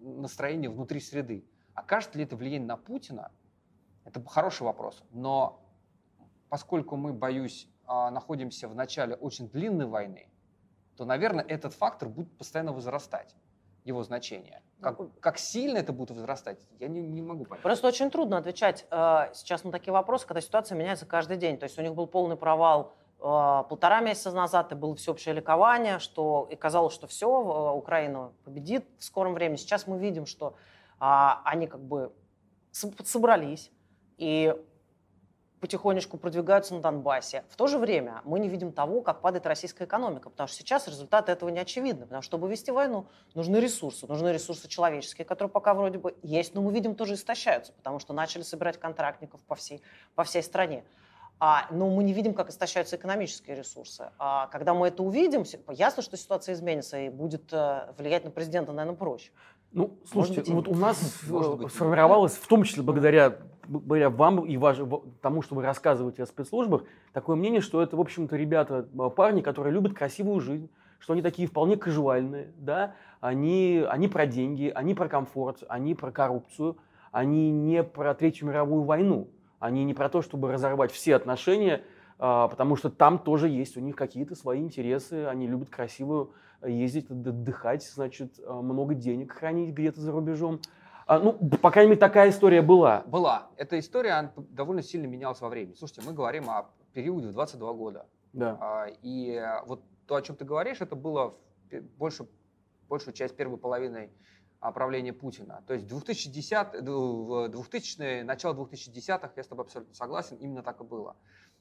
[0.00, 1.44] настроение внутри среды.
[1.74, 3.30] Окажет ли это влияние на Путина?
[4.04, 5.04] Это хороший вопрос.
[5.12, 5.64] Но
[6.48, 10.26] поскольку мы, боюсь, а, находимся в начале очень длинной войны,
[10.96, 13.36] то, наверное, этот фактор будет постоянно возрастать
[13.84, 14.62] его значение.
[14.80, 17.62] Как, как сильно это будет возрастать, я не, не могу понять.
[17.62, 21.58] Просто очень трудно отвечать э, сейчас на такие вопросы, когда ситуация меняется каждый день.
[21.58, 25.98] То есть у них был полный провал э, полтора месяца назад, и было всеобщее ликование,
[25.98, 29.56] что и казалось, что все, э, Украина победит в скором времени.
[29.56, 30.54] Сейчас мы видим, что
[31.00, 31.04] э,
[31.44, 32.12] они как бы
[32.70, 33.70] собрались,
[34.16, 34.54] и
[35.64, 37.42] потихонечку продвигаются на Донбассе.
[37.48, 40.86] В то же время мы не видим того, как падает российская экономика, потому что сейчас
[40.86, 42.02] результаты этого не очевидны.
[42.02, 46.54] Потому что, чтобы вести войну, нужны ресурсы, нужны ресурсы человеческие, которые пока вроде бы есть,
[46.54, 49.80] но мы видим тоже истощаются, потому что начали собирать контрактников по всей,
[50.14, 50.84] по всей стране.
[51.40, 54.10] А, но мы не видим, как истощаются экономические ресурсы.
[54.18, 58.72] А когда мы это увидим, ясно, что ситуация изменится и будет э, влиять на президента,
[58.72, 59.30] наверное, проще.
[59.74, 64.56] Ну, слушайте, быть, вот у нас э, сформировалось, в том числе благодаря, благодаря вам и
[64.56, 64.78] ваш,
[65.20, 69.42] тому, что вы рассказываете о спецслужбах, такое мнение, что это, в общем-то, ребята, э, парни,
[69.42, 74.94] которые любят красивую жизнь, что они такие вполне кажуальные, да, они, они про деньги, они
[74.94, 76.76] про комфорт, они про коррупцию,
[77.10, 81.82] они не про Третью мировую войну, они не про то, чтобы разорвать все отношения
[82.18, 86.30] а, потому что там тоже есть у них какие-то свои интересы, они любят красиво
[86.68, 90.60] ездить, отдыхать, значит, а, много денег хранить где-то за рубежом.
[91.06, 93.02] А, ну, по крайней мере, такая история была.
[93.06, 93.48] Была.
[93.56, 95.74] Эта история довольно сильно менялась во времени.
[95.74, 98.06] Слушайте, мы говорим о периоде в 22 года.
[98.32, 98.58] Да.
[98.60, 101.34] А, и вот то, о чем ты говоришь, это было
[101.98, 102.26] больше,
[102.88, 104.10] большую часть первой половины
[104.72, 105.62] правления Путина.
[105.66, 111.16] То есть 2010, 2000 начало 2010-х, я с тобой абсолютно согласен, именно так и было.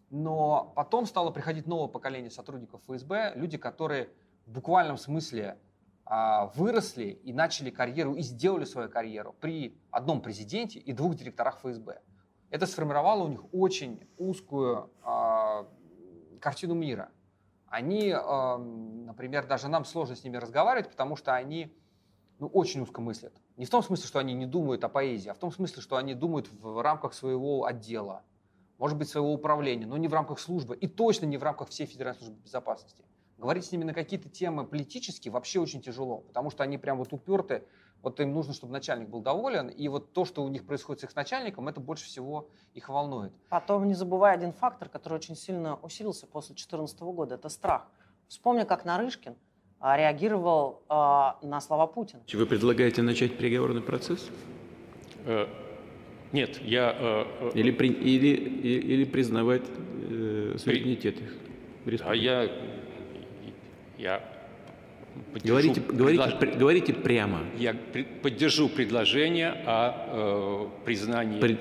[0.09, 4.09] Но потом стало приходить новое поколение сотрудников ФСБ, люди, которые
[4.45, 5.57] в буквальном смысле
[6.05, 11.59] а, выросли и начали карьеру, и сделали свою карьеру при одном президенте и двух директорах
[11.59, 12.01] ФСБ.
[12.49, 15.67] Это сформировало у них очень узкую а,
[16.39, 17.09] картину мира.
[17.67, 21.75] Они, а, например, даже нам сложно с ними разговаривать, потому что они
[22.39, 23.33] ну, очень узко мыслят.
[23.55, 25.95] Не в том смысле, что они не думают о поэзии, а в том смысле, что
[25.95, 28.23] они думают в рамках своего отдела,
[28.77, 31.85] может быть, своего управления, но не в рамках службы и точно не в рамках всей
[31.85, 33.05] Федеральной службы безопасности.
[33.37, 37.13] Говорить с ними на какие-то темы политические вообще очень тяжело, потому что они прям вот
[37.13, 37.63] уперты,
[38.01, 41.03] вот им нужно, чтобы начальник был доволен, и вот то, что у них происходит с
[41.05, 43.31] их начальником, это больше всего их волнует.
[43.49, 47.87] Потом не забывай один фактор, который очень сильно усилился после 2014 года, это страх.
[48.27, 49.35] Вспомни, как Нарышкин
[49.79, 52.21] а, реагировал э, на слова Путина.
[52.31, 54.29] Вы предлагаете начать переговорный процесс?
[55.25, 55.47] Э,
[56.31, 56.95] нет, я...
[56.97, 62.01] Э, э или, при, или, или, или признавать э, суверенитет их.
[62.05, 62.49] А я...
[63.97, 64.21] Я
[65.43, 66.57] говорите, говорите, предлож...
[66.57, 67.39] говорите прямо.
[67.57, 67.75] Я
[68.21, 71.39] поддержу предложение о э, признании...
[71.39, 71.57] При...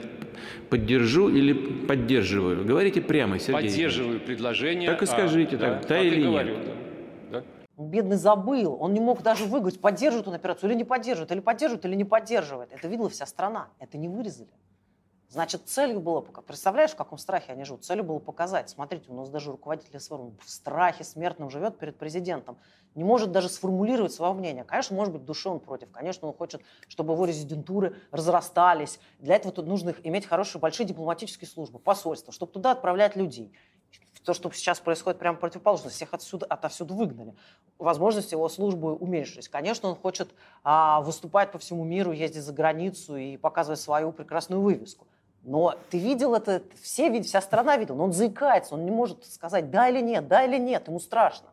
[0.71, 2.65] Поддержу или поддерживаю?
[2.65, 3.69] Говорите прямо, Сергей.
[3.69, 4.91] Поддерживаю предложение.
[4.91, 5.59] Так и скажите, о...
[5.59, 6.67] так, да, да или говорю, нет.
[7.31, 7.45] Да.
[7.77, 11.85] Бедный забыл, он не мог даже выговорить, поддерживает он операцию или не поддерживает, или поддерживает,
[11.85, 12.73] или не поддерживает.
[12.73, 14.49] Это видела вся страна, это не вырезали.
[15.33, 17.87] Значит, целью было, представляешь, в каком страхе они живут?
[17.87, 22.59] Целью было показать, смотрите, у нас даже руководитель СВР в страхе смертном живет перед президентом,
[22.95, 24.63] не может даже сформулировать свое мнение.
[24.63, 29.01] Конечно, может быть, в душе он против, конечно, он хочет, чтобы его резидентуры разрастались.
[29.21, 33.55] Для этого тут нужно иметь хорошие, большие дипломатические службы, посольства, чтобы туда отправлять людей
[34.25, 37.35] то, что сейчас происходит прямо противоположно, всех отсюда, отовсюду выгнали.
[37.79, 39.49] Возможности его службы уменьшились.
[39.49, 40.31] Конечно, он хочет
[40.63, 45.07] а, выступать по всему миру, ездить за границу и показывать свою прекрасную вывеску.
[45.43, 49.25] Но ты видел это, все, видят, вся страна видела, но он заикается, он не может
[49.27, 51.49] сказать да или нет, да или нет, ему страшно.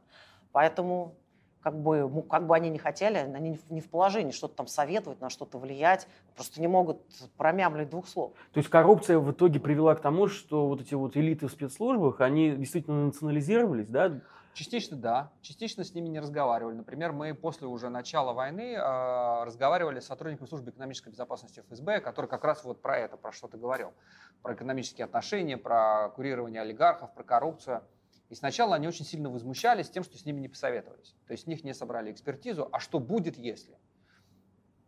[0.51, 1.15] Поэтому
[1.61, 5.29] как бы, как бы они не хотели, они не в положении что-то там советовать, на
[5.29, 7.01] что-то влиять, просто не могут
[7.35, 8.31] промямлить двух слов.
[8.53, 12.21] То есть коррупция в итоге привела к тому, что вот эти вот элиты в спецслужбах,
[12.21, 14.21] они действительно национализировались, да?
[14.59, 16.75] Частично да, частично с ними не разговаривали.
[16.75, 22.25] Например, мы после уже начала войны э, разговаривали с сотрудником службы экономической безопасности ФСБ, который
[22.25, 23.93] как раз вот про это, про что ты говорил,
[24.41, 27.85] про экономические отношения, про курирование олигархов, про коррупцию.
[28.27, 31.15] И сначала они очень сильно возмущались тем, что с ними не посоветовались.
[31.25, 32.67] То есть с них не собрали экспертизу.
[32.73, 33.77] А что будет, если?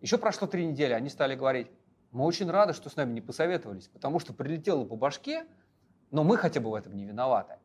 [0.01, 1.71] Еще прошло три недели, они стали говорить,
[2.11, 5.45] мы очень рады, что с нами не посоветовались, потому что прилетело по башке,
[6.09, 7.55] но мы хотя бы в этом не виноваты.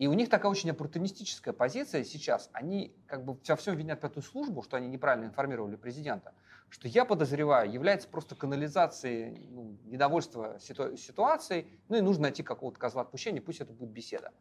[0.00, 2.48] И у них такая очень оппортунистическая позиция сейчас.
[2.54, 6.32] Они как бы во всем винят пятую службу, что они неправильно информировали президента.
[6.70, 11.66] Что я подозреваю, является просто канализацией ну, недовольства ситу- ситуацией.
[11.90, 14.32] Ну и нужно найти какого-то козла отпущения, пусть это будет беседа.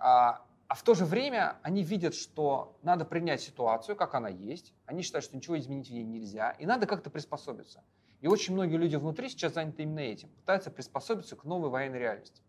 [0.00, 4.74] А, а в то же время они видят, что надо принять ситуацию, как она есть.
[4.86, 6.50] Они считают, что ничего изменить в ней нельзя.
[6.58, 7.84] И надо как-то приспособиться.
[8.22, 10.30] И очень многие люди внутри сейчас заняты именно этим.
[10.30, 12.42] Пытаются приспособиться к новой военной реальности.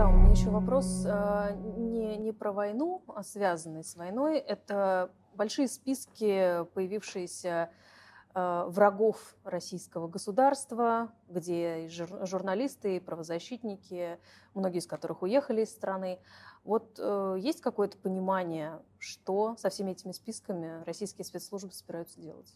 [0.00, 4.38] Да, у меня еще вопрос а, не, не про войну, а связанный с войной.
[4.38, 7.68] Это большие списки, появившиеся
[8.32, 14.20] Э, врагов российского государства, где журналисты, и правозащитники,
[14.54, 16.20] многие из которых уехали из страны.
[16.62, 22.54] Вот э, есть какое-то понимание, что со всеми этими списками российские спецслужбы собираются делать?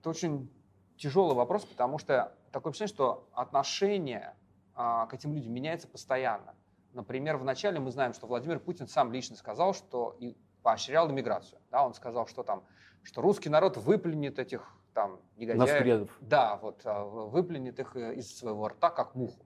[0.00, 0.50] Это очень
[0.96, 4.45] тяжелый вопрос, потому что такое ощущение, что отношение а,
[4.76, 6.54] к этим людям меняется постоянно.
[6.92, 11.60] Например, вначале мы знаем, что Владимир Путин сам лично сказал, что и поощрял иммиграцию.
[11.70, 12.64] Да, он сказал, что там,
[13.02, 15.58] что русский народ выплюнет этих там негодяев.
[16.20, 19.44] Да, вот а, выплюнет их э, из своего рта, как муху.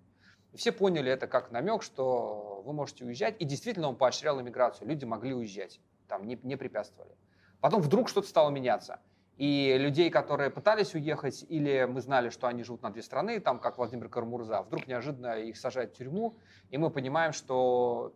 [0.53, 3.37] И все поняли это как намек, что вы можете уезжать.
[3.41, 4.89] И действительно он поощрял иммиграцию.
[4.89, 7.17] Люди могли уезжать, там не, не препятствовали.
[7.61, 9.01] Потом вдруг что-то стало меняться.
[9.41, 13.59] И людей, которые пытались уехать, или мы знали, что они живут на две страны, там,
[13.59, 16.37] как Владимир Кармурза, вдруг неожиданно их сажают в тюрьму,
[16.69, 18.13] и мы понимаем, что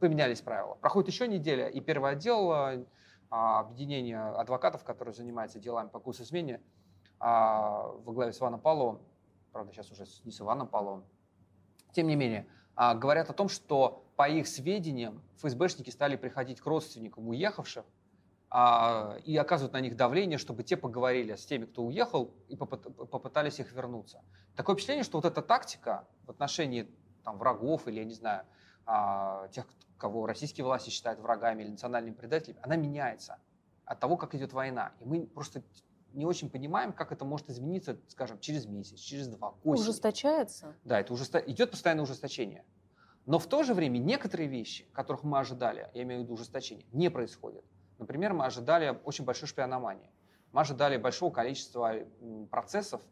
[0.00, 0.74] поменялись правила.
[0.76, 6.62] Проходит еще неделя, и первый отдел а, объединение адвокатов, которые занимаются делами по госизмене,
[7.20, 9.02] а, во главе с Иваном Павловым,
[9.52, 11.04] правда, сейчас уже не с Иваном Павловым,
[11.92, 16.64] тем не менее, а, говорят о том, что по их сведениям ФСБшники стали приходить к
[16.64, 17.84] родственникам уехавших
[18.50, 23.60] а, и оказывать на них давление, чтобы те поговорили с теми, кто уехал, и попытались
[23.60, 24.22] их вернуться.
[24.56, 26.90] Такое впечатление, что вот эта тактика в отношении
[27.24, 28.44] там, врагов или, я не знаю,
[28.86, 29.66] а, тех,
[29.98, 33.38] кого российские власти считают врагами или национальными предателями, она меняется
[33.84, 34.92] от того, как идет война.
[35.00, 35.62] И мы просто
[36.14, 39.84] не очень понимаем, как это может измениться, скажем, через месяц, через два, к осени.
[39.84, 40.74] Ужесточается?
[40.84, 41.38] Да, это ужесто...
[41.38, 42.64] идет постоянное ужесточение.
[43.26, 46.86] Но в то же время некоторые вещи, которых мы ожидали, я имею в виду ужесточение,
[46.92, 47.62] не происходят.
[47.98, 50.10] Например, мы ожидали очень большой шпиономании.
[50.52, 51.94] Мы ожидали большого количества
[52.50, 53.02] процессов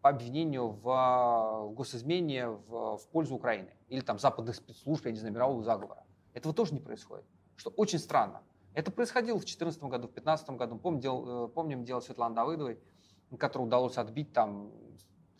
[0.00, 3.70] по обвинению в госизмене в, в пользу Украины.
[3.88, 6.04] Или там западных спецслужб, я не знаю, мирового заговора.
[6.32, 7.24] Этого тоже не происходит.
[7.56, 8.42] Что очень странно.
[8.74, 10.76] Это происходило в 2014 году, в 2015 году.
[10.76, 12.78] Помним, дел, э, помним дело Светланы Давыдовой,
[13.38, 14.70] которое удалось отбить там,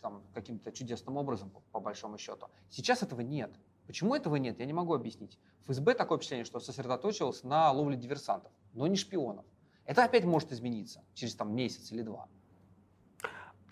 [0.01, 2.47] там каким-то чудесным образом, по, по большому счету.
[2.69, 3.51] Сейчас этого нет.
[3.85, 5.39] Почему этого нет, я не могу объяснить.
[5.65, 9.45] ФСБ такое впечатление, что сосредоточилось на ловле диверсантов, но не шпионов.
[9.85, 12.27] Это опять может измениться через там, месяц или два.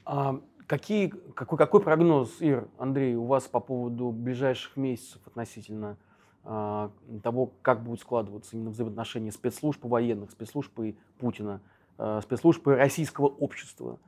[0.06, 5.98] А какие, какой, какой прогноз, Ир, Андрей, у вас по поводу ближайших месяцев относительно
[6.44, 6.92] а,
[7.24, 11.62] того, как будут складываться именно взаимоотношения спецслужб и военных, спецслужб и Путина,
[11.98, 14.00] а, спецслужб и российского общества.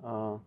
[0.00, 0.40] А,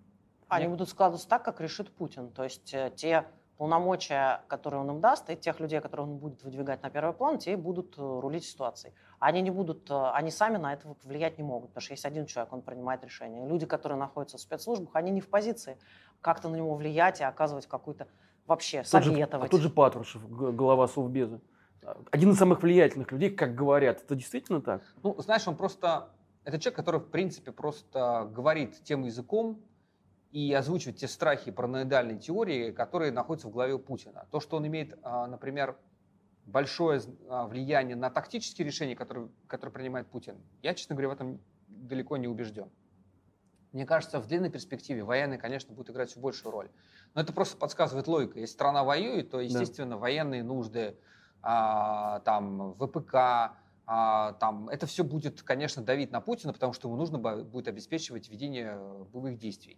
[0.47, 2.29] Они будут складываться так, как решит Путин.
[2.29, 3.25] То есть э, те
[3.61, 7.37] полномочия, которые он им даст, и тех людей, которые он будет выдвигать на первый план,
[7.37, 8.91] те будут э, рулить ситуацией.
[9.19, 12.25] Они не будут, э, они сами на это влиять не могут, потому что есть один
[12.25, 13.47] человек, он принимает решение.
[13.47, 15.77] Люди, которые находятся в спецслужбах, они не в позиции
[16.21, 18.07] как-то на него влиять и оказывать какую-то
[18.47, 19.51] вообще тот советовать.
[19.51, 21.39] Же, а тот же Патрушев, глава Совбеза.
[22.09, 24.01] Один из самых влиятельных людей, как говорят.
[24.01, 24.81] Это действительно так?
[25.03, 26.09] Ну, знаешь, он просто...
[26.45, 29.61] Это человек, который, в принципе, просто говорит тем языком
[30.31, 34.27] и озвучивает те страхи параноидальной теории, которые находятся в голове Путина.
[34.31, 35.77] То, что он имеет, а, например,
[36.45, 41.41] большое а, влияние на тактические решения, которые, которые принимает Путин, я, честно говоря, в этом
[41.67, 42.69] далеко не убежден.
[43.73, 46.69] Мне кажется, в длинной перспективе военные, конечно, будут играть все большую роль.
[47.13, 48.39] Но это просто подсказывает логика.
[48.39, 49.97] Если страна воюет, то, естественно, да.
[49.97, 50.97] военные нужды,
[51.41, 53.55] а, там, ВПК,
[53.85, 58.29] а, там, это все будет, конечно, давить на Путина, потому что ему нужно будет обеспечивать
[58.29, 58.77] ведение
[59.11, 59.77] боевых действий.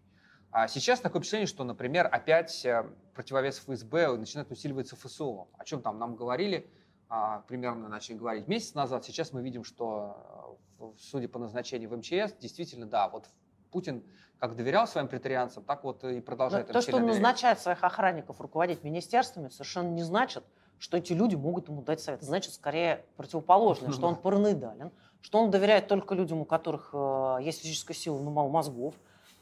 [0.54, 2.86] А сейчас такое впечатление, что, например, опять э,
[3.16, 5.48] противовес ФСБ начинает усиливаться ФСО.
[5.58, 6.70] О чем там нам говорили,
[7.10, 9.04] а, примерно начали говорить месяц назад.
[9.04, 13.30] Сейчас мы видим, что, э, судя по назначению в МЧС, действительно, да, вот
[13.72, 14.04] Путин
[14.38, 16.68] как доверял своим претарианцам, так вот и продолжает.
[16.68, 17.22] Но то, что он доверять.
[17.22, 20.44] назначает своих охранников руководить министерствами, совершенно не значит,
[20.78, 22.22] что эти люди могут ему дать совет.
[22.22, 24.92] Значит, скорее противоположное, что он параноидален,
[25.22, 28.94] что он доверяет только людям, у которых э, есть физическая сила, но мало мозгов.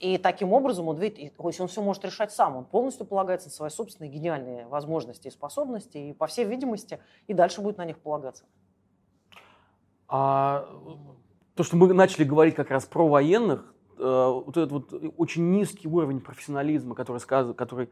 [0.01, 3.69] И таким образом он видит, он все может решать сам, он полностью полагается на свои
[3.69, 8.43] собственные гениальные возможности и способности, и, по всей видимости, и дальше будет на них полагаться.
[10.07, 10.67] А
[11.55, 13.71] то, что мы начали говорить как раз про военных,
[14.01, 17.53] Э, вот этот вот очень низкий уровень профессионализма, который, сказ...
[17.55, 17.89] который э,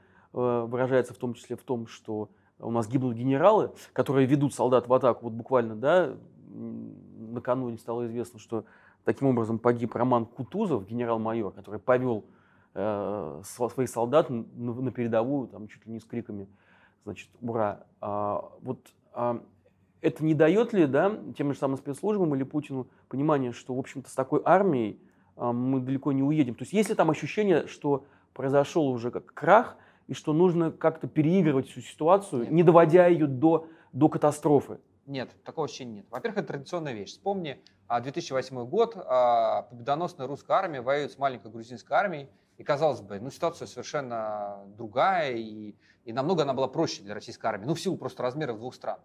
[0.68, 4.94] выражается в том числе в том, что у нас гибнут генералы, которые ведут солдат в
[4.94, 5.26] атаку.
[5.26, 6.16] Вот буквально, да,
[6.50, 8.66] накануне стало известно, что
[9.06, 12.26] таким образом погиб Роман Кутузов, генерал-майор, который повел
[12.74, 16.48] э, своих солдат на, на передовую, там чуть ли не с криками,
[17.04, 17.86] значит, ура.
[18.02, 18.80] А, вот
[19.14, 19.42] а,
[20.02, 24.10] это не дает ли, да, тем же самым спецслужбам или Путину понимание, что, в общем-то,
[24.10, 25.00] с такой армией
[25.36, 26.56] а, мы далеко не уедем.
[26.56, 29.78] То есть есть ли там ощущение, что произошел уже как крах,
[30.08, 32.52] и что нужно как-то переигрывать всю ситуацию, нет.
[32.52, 34.80] не доводя ее до, до катастрофы?
[35.10, 36.06] Нет, такого ощущения нет.
[36.12, 37.14] Во-первых, это традиционная вещь.
[37.14, 43.02] Вспомни 2008 а, год, а, победоносная русская армия воюет с маленькой грузинской армией, и казалось
[43.02, 45.74] бы, ну ситуация совершенно другая, и,
[46.06, 49.00] и намного она была проще для российской армии, ну в силу просто размеров двух стран.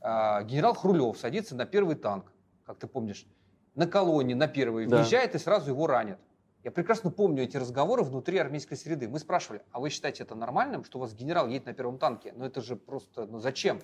[0.00, 2.32] Генерал Хрулев садится на первый танк,
[2.64, 3.26] как ты помнишь,
[3.74, 4.96] на колонне, на первой, да.
[4.96, 6.18] въезжает и сразу его ранят.
[6.64, 9.06] Я прекрасно помню эти разговоры внутри армейской среды.
[9.06, 12.32] Мы спрашивали, а вы считаете это нормальным, что у вас генерал едет на первом танке?
[12.34, 13.80] Ну это же просто, ну зачем?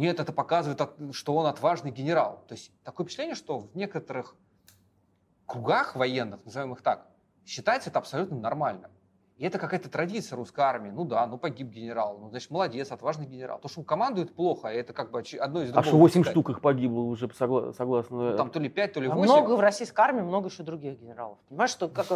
[0.00, 0.80] Нет, это показывает,
[1.12, 2.42] что он отважный генерал.
[2.48, 4.34] То есть такое впечатление, что в некоторых
[5.44, 7.06] кругах военных, назовем их так,
[7.44, 8.90] считается это абсолютно нормальным.
[9.36, 10.88] И это какая-то традиция русской армии.
[10.90, 13.58] Ну да, ну погиб генерал, ну значит молодец, отважный генерал.
[13.58, 15.80] То, что он командует плохо, это как бы одно из другого.
[15.80, 18.30] А что 8 штук их погибло уже согласно...
[18.30, 19.20] Ну, там то ли 5, то ли 8.
[19.20, 21.36] А много в российской армии, много еще других генералов.
[21.50, 22.06] Понимаешь, что как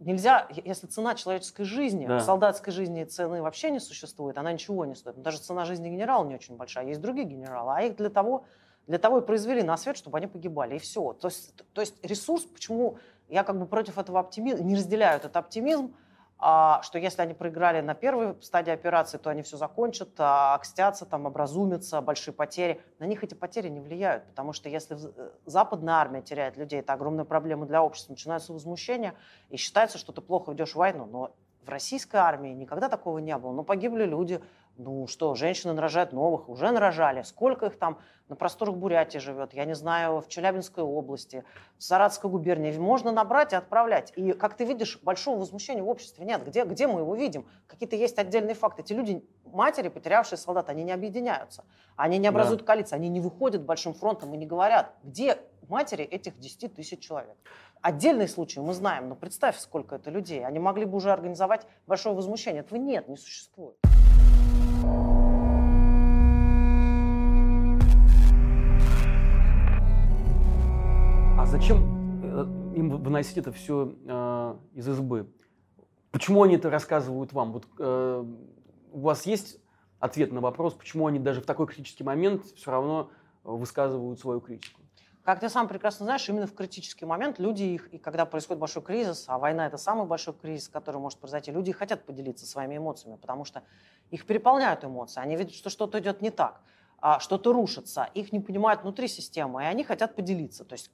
[0.00, 2.20] нельзя, если цена человеческой жизни, да.
[2.20, 5.20] солдатской жизни цены вообще не существует, она ничего не стоит.
[5.22, 6.86] Даже цена жизни генерала не очень большая.
[6.86, 8.44] Есть другие генералы, а их для того,
[8.86, 11.12] для того и произвели на свет, чтобы они погибали, и все.
[11.14, 15.36] То есть, то есть ресурс, почему я как бы против этого оптимизма, не разделяю этот
[15.36, 15.94] оптимизм,
[16.38, 21.26] что если они проиграли на первой стадии операции, то они все закончат, а, окстятся, там,
[21.26, 22.80] образумятся, большие потери.
[22.98, 26.92] На них эти потери не влияют, потому что если э, западная армия теряет людей, это
[26.92, 29.14] огромная проблема для общества, начинаются возмущения,
[29.48, 31.06] и считается, что ты плохо ведешь войну.
[31.06, 33.52] Но в российской армии никогда такого не было.
[33.52, 34.42] Но погибли люди,
[34.76, 37.22] ну что, женщины нарожают новых, уже нарожали.
[37.22, 37.98] Сколько их там
[38.28, 41.44] на просторах Бурятии живет, я не знаю, в Челябинской области,
[41.78, 42.76] в Саратовской губернии.
[42.76, 44.12] Можно набрать и отправлять.
[44.16, 46.44] И, как ты видишь, большого возмущения в обществе нет.
[46.44, 47.46] Где, где мы его видим?
[47.66, 48.82] Какие-то есть отдельные факты.
[48.82, 51.64] Эти люди, матери, потерявшие солдат, они не объединяются.
[51.96, 52.66] Они не образуют да.
[52.66, 57.36] коалиции, они не выходят большим фронтом и не говорят, где матери этих 10 тысяч человек.
[57.80, 60.44] Отдельные случаи мы знаем, но представь, сколько это людей.
[60.44, 62.62] Они могли бы уже организовать большое возмущение.
[62.62, 63.76] Этого нет, не существует.
[71.46, 75.30] Зачем э, им выносить это все э, из избы?
[76.10, 77.52] Почему они это рассказывают вам?
[77.52, 78.24] Вот, э,
[78.92, 79.58] у вас есть
[79.98, 83.10] ответ на вопрос, почему они даже в такой критический момент все равно
[83.42, 84.80] высказывают свою критику?
[85.22, 88.82] Как ты сам прекрасно знаешь, именно в критический момент люди их, и когда происходит большой
[88.82, 93.16] кризис, а война это самый большой кризис, который может произойти, люди хотят поделиться своими эмоциями,
[93.16, 93.62] потому что
[94.10, 96.73] их переполняют эмоции, они видят, что что-то идет не так а,
[97.18, 100.64] что-то рушится, их не понимают внутри системы, и они хотят поделиться.
[100.64, 100.90] То есть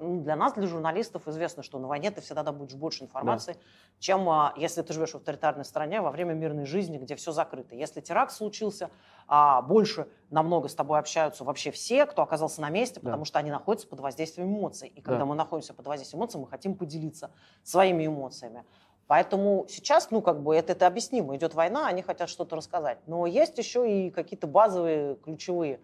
[0.00, 3.60] ну, для нас, для журналистов, известно, что на войне ты всегда добудешь больше информации, да.
[4.00, 7.74] чем а, если ты живешь в авторитарной стране во время мирной жизни, где все закрыто.
[7.74, 8.90] Если теракт случился,
[9.26, 13.06] а, больше намного с тобой общаются вообще все, кто оказался на месте, да.
[13.06, 14.88] потому что они находятся под воздействием эмоций.
[14.88, 15.24] И когда да.
[15.26, 17.30] мы находимся под воздействием эмоций, мы хотим поделиться
[17.62, 18.64] своими эмоциями.
[19.06, 21.36] Поэтому сейчас, ну, как бы это, это объяснимо.
[21.36, 22.98] Идет война, они хотят что-то рассказать.
[23.06, 25.80] Но есть еще и какие-то базовые ключевые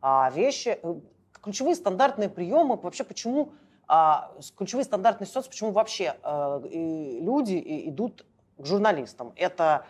[0.00, 0.94] а, вещи, э,
[1.40, 2.76] ключевые стандартные приемы.
[2.76, 3.52] Вообще, почему
[3.86, 8.26] а, ключевые стандартные ситуации, почему вообще а, и люди идут
[8.58, 9.32] к журналистам?
[9.36, 9.86] Это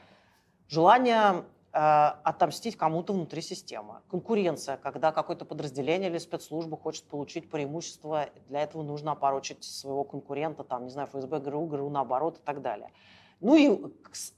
[0.68, 1.44] желание
[1.74, 4.00] отомстить кому-то внутри системы.
[4.08, 10.62] Конкуренция, когда какое-то подразделение или спецслужба хочет получить преимущество, для этого нужно опорочить своего конкурента,
[10.62, 12.90] там, не знаю, ФСБ, ГРУ, ГРУ наоборот и так далее.
[13.40, 13.92] Ну и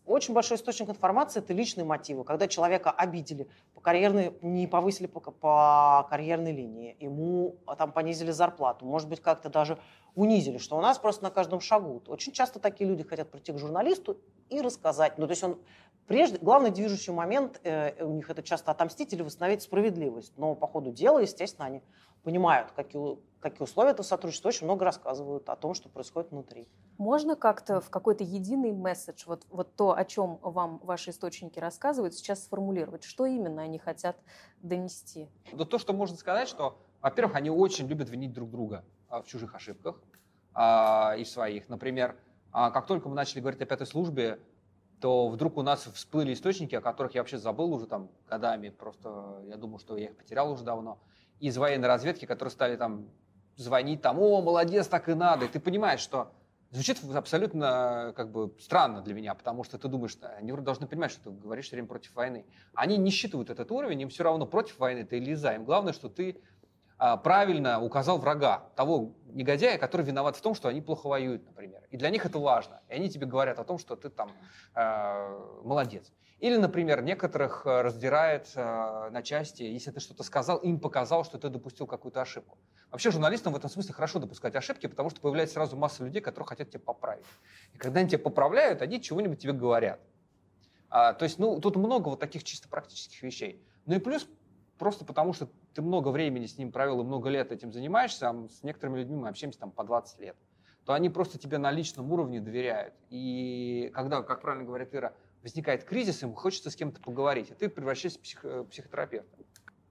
[0.07, 2.25] очень большой источник информации– это личные мотивы.
[2.25, 8.31] Когда человека обидели, по карьерной, не повысили по, по карьерной линии, ему а, там понизили
[8.31, 9.79] зарплату, может быть, как-то даже
[10.15, 12.03] унизили, что у нас просто на каждом шагу.
[12.09, 14.19] Очень часто такие люди хотят прийти к журналисту
[14.49, 15.19] и рассказать.
[15.19, 15.59] Ну, то есть он
[16.07, 20.33] Прежде, главный движущий момент э, у них это часто отомстить или восстановить справедливость.
[20.37, 21.83] Но по ходу дела, естественно, они
[22.23, 26.69] понимают, какие, какие условия этого сотрудничества, очень много рассказывают о том, что происходит внутри.
[26.99, 32.15] Можно как-то в какой-то единый месседж, вот, вот то, о чем вам ваши источники рассказывают,
[32.15, 33.05] сейчас сформулировать?
[33.05, 34.17] Что именно они хотят
[34.63, 35.29] донести?
[35.53, 39.27] Да то, что можно сказать, что, во-первых, они очень любят винить друг друга а, в
[39.27, 40.01] чужих ошибках
[40.55, 41.69] а, и в своих.
[41.69, 42.17] Например,
[42.53, 44.39] а, как только мы начали говорить о пятой службе,
[45.01, 49.43] то вдруг у нас всплыли источники, о которых я вообще забыл уже там годами, просто
[49.47, 50.99] я думаю, что я их потерял уже давно,
[51.41, 53.09] из военной разведки, которые стали там
[53.57, 55.47] звонить там, о, молодец, так и надо.
[55.47, 56.33] И ты понимаешь, что
[56.71, 61.31] звучит абсолютно как бы странно для меня, потому что ты думаешь, они должны понимать, что
[61.31, 62.45] ты говоришь все время против войны.
[62.75, 65.55] Они не считывают этот уровень, им все равно против войны ты или за.
[65.55, 66.41] Им главное, что ты
[66.99, 71.83] правильно указал врага, того негодяя, который виноват в том, что они плохо воюют, например.
[71.91, 72.81] И для них это важно.
[72.89, 74.31] И они тебе говорят о том, что ты там
[74.75, 76.13] э, молодец.
[76.39, 81.39] Или, например, некоторых э, раздирает э, на части, если ты что-то сказал, им показал, что
[81.39, 82.59] ты допустил какую-то ошибку.
[82.91, 86.47] Вообще журналистам в этом смысле хорошо допускать ошибки, потому что появляется сразу масса людей, которые
[86.47, 87.25] хотят тебя поправить.
[87.73, 90.01] И когда они тебя поправляют, они чего-нибудь тебе говорят.
[90.89, 93.63] А, то есть, ну, тут много вот таких чисто практических вещей.
[93.87, 94.27] Ну и плюс
[94.79, 98.49] просто потому, что ты много времени с ним провел и много лет этим занимаешься, а
[98.49, 100.37] с некоторыми людьми мы общаемся там по 20 лет,
[100.87, 102.95] то они просто тебе на личном уровне доверяют.
[103.11, 105.13] И когда, как правильно говорит Ира,
[105.43, 109.37] возникает кризис, им хочется с кем-то поговорить, и ты превращаешься в псих, э, психотерапевта.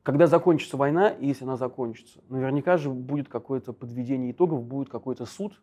[0.02, 5.62] Когда закончится война, если она закончится, наверняка же будет какое-то подведение итогов, будет какой-то суд,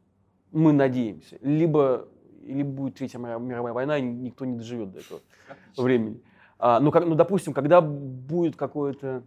[0.53, 2.09] мы надеемся, либо,
[2.43, 5.21] либо будет Третья мировая война, и никто не доживет до этого
[5.77, 6.23] времени.
[6.65, 9.25] А, ну, как, ну, допустим, когда будет какое-то,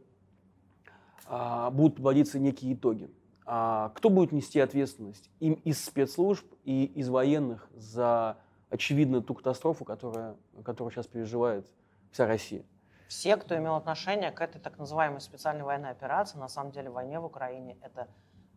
[1.28, 3.09] будут подводиться некие итоги,
[3.45, 8.38] а, кто будет нести ответственность им из спецслужб и из военных за
[8.69, 11.71] очевидно ту катастрофу, которая, которую сейчас переживает
[12.11, 12.63] вся Россия?
[13.07, 17.19] Все, кто имел отношение к этой так называемой специальной военной операции, на самом деле войне
[17.19, 18.07] в Украине, это,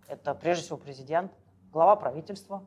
[0.07, 1.33] это прежде всего президент,
[1.71, 2.67] глава правительства,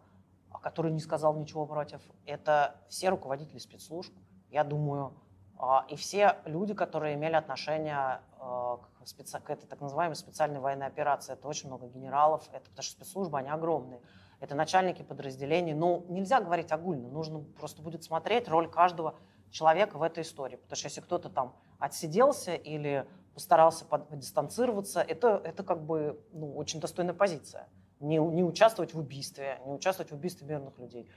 [0.61, 4.13] который не сказал ничего против, это все руководители спецслужб.
[4.51, 5.13] Я думаю,
[5.57, 9.39] а, и все люди, которые имели отношение а, к, специ...
[9.39, 13.37] к этой так называемой специальной военной операции, это очень много генералов, это потому что спецслужбы,
[13.37, 14.01] они огромные.
[14.39, 15.73] это начальники подразделений.
[15.73, 19.15] Но нельзя говорить огульно, нужно просто будет смотреть роль каждого
[19.51, 20.55] человека в этой истории.
[20.55, 26.79] Потому что если кто-то там отсиделся или постарался дистанцироваться, это, это как бы ну, очень
[26.79, 27.67] достойная позиция.
[27.99, 31.07] Не, не участвовать в убийстве, не участвовать в убийстве мирных людей.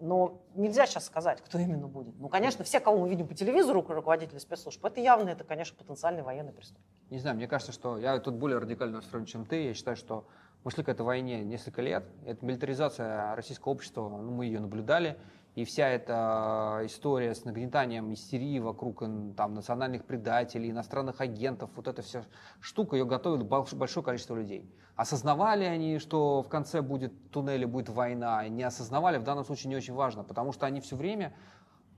[0.00, 2.14] Но нельзя сейчас сказать, кто именно будет.
[2.18, 6.22] Ну, конечно, все, кого мы видим по телевизору, руководители спецслужб, это явно, это, конечно, потенциальный
[6.22, 6.86] военный преступник.
[7.10, 9.64] Не знаю, мне кажется, что я тут более радикально настроен, чем ты.
[9.64, 10.26] Я считаю, что
[10.62, 12.04] мы шли к этой войне несколько лет.
[12.24, 15.18] Это милитаризация российского общества, ну, мы ее наблюдали.
[15.58, 19.00] И вся эта история с нагнетанием истерии вокруг
[19.36, 22.22] там, национальных предателей, иностранных агентов, вот эта вся
[22.60, 24.72] штука, ее готовит большое количество людей.
[24.94, 29.70] Осознавали они, что в конце будет туннель и будет война, не осознавали, в данном случае
[29.70, 31.34] не очень важно, потому что они все время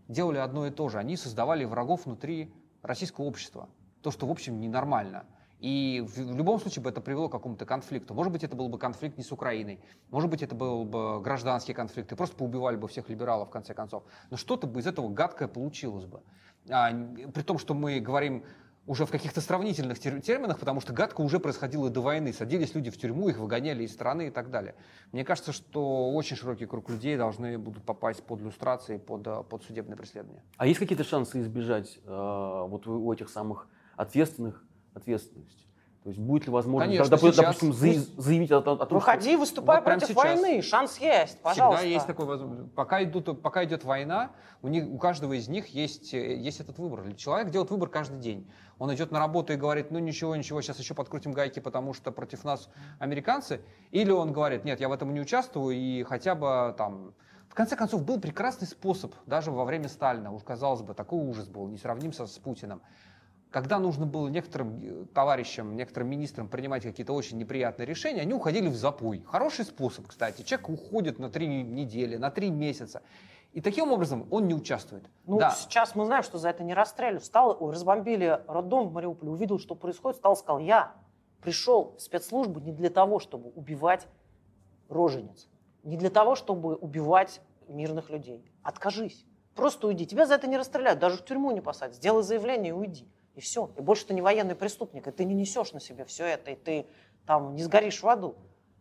[0.08, 0.96] делали одно и то же.
[0.96, 3.68] Они создавали врагов внутри российского общества.
[4.00, 5.26] То, что, в общем, ненормально.
[5.60, 8.14] И в, в любом случае бы это привело к какому-то конфликту.
[8.14, 9.80] Может быть, это был бы конфликт не с Украиной,
[10.10, 13.74] может быть, это был бы гражданский конфликт, и просто поубивали бы всех либералов в конце
[13.74, 14.02] концов.
[14.30, 16.22] Но что-то бы из этого гадкое получилось бы.
[16.70, 18.44] А, при том, что мы говорим
[18.86, 22.32] уже в каких-то сравнительных терминах, потому что гадко уже происходило до войны.
[22.32, 24.74] Садились люди в тюрьму, их выгоняли из страны и так далее.
[25.12, 29.96] Мне кажется, что очень широкий круг людей должны будут попасть под люстрации, под, под судебное
[29.96, 30.42] преследование.
[30.56, 32.08] А есть какие-то шансы избежать э,
[32.68, 34.64] вот у этих самых ответственных
[34.94, 35.66] ответственность.
[36.02, 37.36] То есть будет ли возможность, Конечно, доп, сейчас...
[37.36, 37.72] допустим,
[38.16, 40.16] заявить о, о том, Выходи, выступай вот против сейчас.
[40.16, 41.80] войны, шанс есть, пожалуйста.
[41.80, 42.72] Всегда есть такой возможность.
[42.72, 44.30] Пока, идут, пока идет война,
[44.62, 47.12] у, них, у каждого из них есть, есть этот выбор.
[47.16, 48.50] Человек делает выбор каждый день.
[48.78, 52.12] Он идет на работу и говорит, ну ничего, ничего, сейчас еще подкрутим гайки, потому что
[52.12, 53.60] против нас американцы.
[53.90, 57.12] Или он говорит, нет, я в этом не участвую, и хотя бы там...
[57.50, 61.48] В конце концов, был прекрасный способ, даже во время Сталина, уж казалось бы, такой ужас
[61.48, 62.80] был, не сравнимся с Путиным
[63.50, 68.68] когда нужно было некоторым э, товарищам, некоторым министрам принимать какие-то очень неприятные решения, они уходили
[68.68, 69.24] в запой.
[69.26, 70.42] Хороший способ, кстати.
[70.42, 73.02] Человек уходит на три недели, на три месяца.
[73.52, 75.04] И таким образом он не участвует.
[75.26, 75.50] Ну, да.
[75.50, 77.24] сейчас мы знаем, что за это не расстреливают.
[77.24, 80.94] Стал, разбомбили роддом в Мариуполе, увидел, что происходит, стал, сказал, я
[81.42, 84.06] пришел в спецслужбу не для того, чтобы убивать
[84.88, 85.48] рожениц,
[85.82, 88.44] не для того, чтобы убивать мирных людей.
[88.62, 89.26] Откажись.
[89.56, 90.06] Просто уйди.
[90.06, 91.96] Тебя за это не расстреляют, даже в тюрьму не посадят.
[91.96, 93.08] Сделай заявление и уйди.
[93.40, 93.70] И все.
[93.78, 96.56] И больше ты не военный преступник, и ты не несешь на себе все это, и
[96.56, 96.86] ты
[97.24, 98.36] там не сгоришь в аду.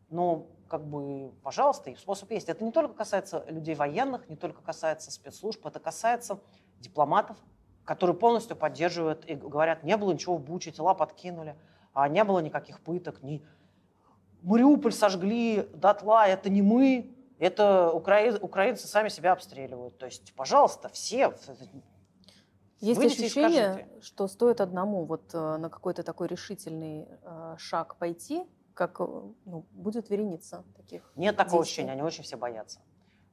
[0.09, 2.49] Но как бы, пожалуйста, и способ есть.
[2.49, 6.41] Это не только касается людей военных, не только касается спецслужб, это касается
[6.81, 7.37] дипломатов,
[7.85, 11.55] которые полностью поддерживают и говорят, не было ничего в Буче, тела подкинули,
[11.93, 13.41] а не было никаких пыток, ни
[14.41, 18.37] Мариуполь сожгли дотла, это не мы, это укра...
[18.41, 19.97] украинцы сами себя обстреливают.
[19.97, 21.33] То есть, пожалуйста, все,
[22.79, 28.43] есть Выйдите ощущение, что стоит одному вот э, на какой-то такой решительный э, шаг пойти,
[28.73, 29.03] как э,
[29.45, 31.11] ну, будет вереница таких.
[31.15, 32.79] Нет такого ощущения, они очень все боятся.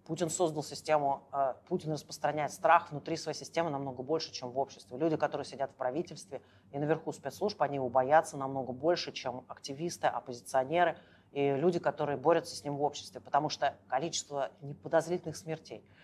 [0.05, 1.25] Путин создал систему,
[1.67, 4.97] Путин распространяет страх внутри своей системы намного больше, чем в обществе.
[4.97, 10.07] Люди, которые сидят в правительстве и наверху спецслужб, они его боятся намного больше, чем активисты,
[10.07, 10.97] оппозиционеры
[11.33, 15.85] и люди, которые борются с ним в обществе, потому что количество неподозрительных смертей–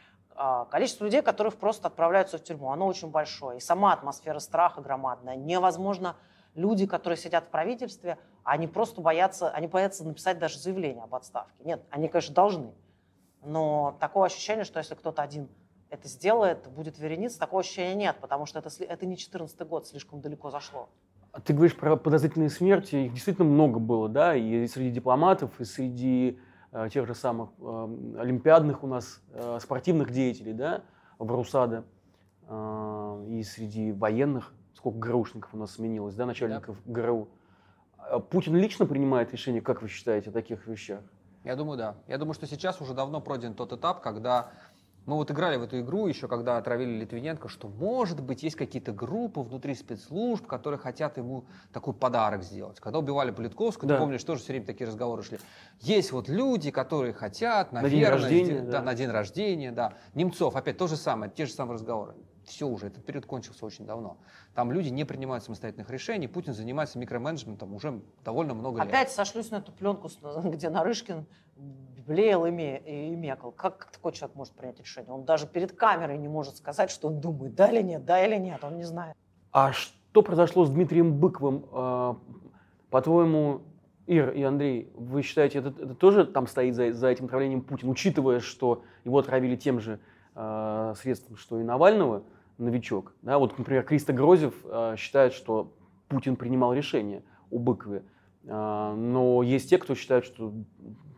[0.70, 3.58] количество людей, которых просто отправляются в тюрьму, оно очень большое.
[3.58, 5.36] И сама атмосфера страха громадная.
[5.36, 6.16] Невозможно
[6.54, 11.64] люди, которые сидят в правительстве, они просто боятся, они боятся написать даже заявление об отставке.
[11.64, 12.72] Нет, они, конечно, должны.
[13.44, 15.48] Но такого ощущения, что если кто-то один
[15.90, 20.20] это сделает, будет вереница, такого ощущения нет, потому что это, это не 14 год, слишком
[20.20, 20.88] далеко зашло.
[21.32, 25.64] А ты говоришь про подозрительные смерти, их действительно много было, да, и среди дипломатов, и
[25.64, 26.38] среди
[26.90, 30.82] тех же самых э, олимпиадных у нас э, спортивных деятелей, да,
[31.18, 31.84] в Русада,
[33.28, 36.92] и среди военных, сколько ГРУшников у нас сменилось, да, начальников да.
[37.00, 37.28] ГРУ.
[38.30, 41.00] Путин лично принимает решение, как вы считаете, о таких вещах?
[41.44, 41.96] Я думаю, да.
[42.08, 44.50] Я думаю, что сейчас уже давно пройден тот этап, когда
[45.04, 48.92] мы вот играли в эту игру еще, когда отравили Литвиненко, что, может быть, есть какие-то
[48.92, 52.78] группы внутри спецслужб, которые хотят ему такой подарок сделать.
[52.78, 53.96] Когда убивали Политковского, да.
[53.96, 55.38] ты помнишь, тоже все время такие разговоры шли.
[55.80, 58.82] Есть вот люди, которые хотят, наверное, на день рождения, да, да.
[58.82, 59.94] на день рождения, да.
[60.14, 62.14] Немцов, опять то же самое, те же самые разговоры.
[62.44, 64.18] Все уже, этот период кончился очень давно.
[64.54, 68.94] Там люди не принимают самостоятельных решений, Путин занимается микроменеджментом уже довольно много опять лет.
[68.94, 70.08] Опять сошлюсь на эту пленку,
[70.44, 71.26] где Нарышкин
[72.06, 73.52] блеял и, и мекал.
[73.52, 75.12] Как, такой человек может принять решение?
[75.12, 78.36] Он даже перед камерой не может сказать, что он думает, да или нет, да или
[78.36, 79.16] нет, он не знает.
[79.52, 81.66] А что произошло с Дмитрием Быковым?
[81.72, 82.16] А,
[82.90, 83.62] по-твоему,
[84.06, 87.88] Ир и Андрей, вы считаете, это, это тоже там стоит за, за этим отравлением Путин,
[87.88, 90.00] учитывая, что его отравили тем же
[90.34, 92.22] э, средством, что и Навального,
[92.58, 93.14] новичок?
[93.22, 93.38] Да?
[93.38, 95.72] Вот, например, Криста Грозев э, считает, что
[96.08, 98.02] Путин принимал решение о Быкове.
[98.44, 100.52] Но есть те, кто считают, что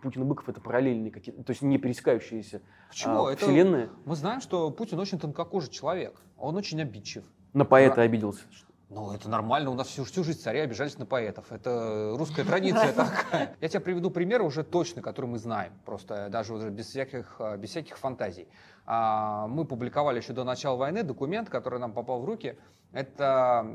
[0.04, 3.24] Путин и Быков это параллельные какие-то, то есть не пересекающиеся Почему?
[3.24, 3.88] а, Это- вселенные.
[4.04, 6.20] Мы знаем, что Путин очень тонкокожий человек.
[6.36, 7.24] Он очень обидчив.
[7.54, 8.42] На поэта Ра- обиделся.
[8.90, 9.70] Ну, это нормально.
[9.70, 11.50] У нас всю, всю жизнь цари обижались на поэтов.
[11.50, 13.56] Это русская традиция такая.
[13.62, 15.72] Я тебе приведу пример уже точно, который мы знаем.
[15.86, 18.46] Просто даже уже без всяких, без всяких фантазий.
[18.84, 22.58] А, Мы публиковали еще до начала войны документ, который нам попал в руки.
[22.92, 23.66] Это,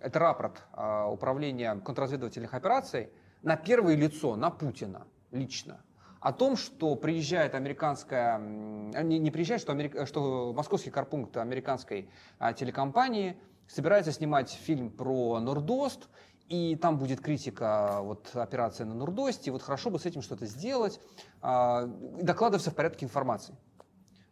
[0.00, 3.10] это рапорт а, Управления контрразведывательных операций
[3.42, 5.82] на первое лицо, на Путина лично.
[6.20, 12.10] О том, что приезжает американская, а, не, не приезжает, что, америк- что московский корпункт американской
[12.38, 16.08] а, телекомпании собирается снимать фильм про Нордост,
[16.48, 21.00] и там будет критика вот, операции на Нордосте, вот хорошо бы с этим что-то сделать,
[21.40, 23.54] а, докладываться в порядке информации.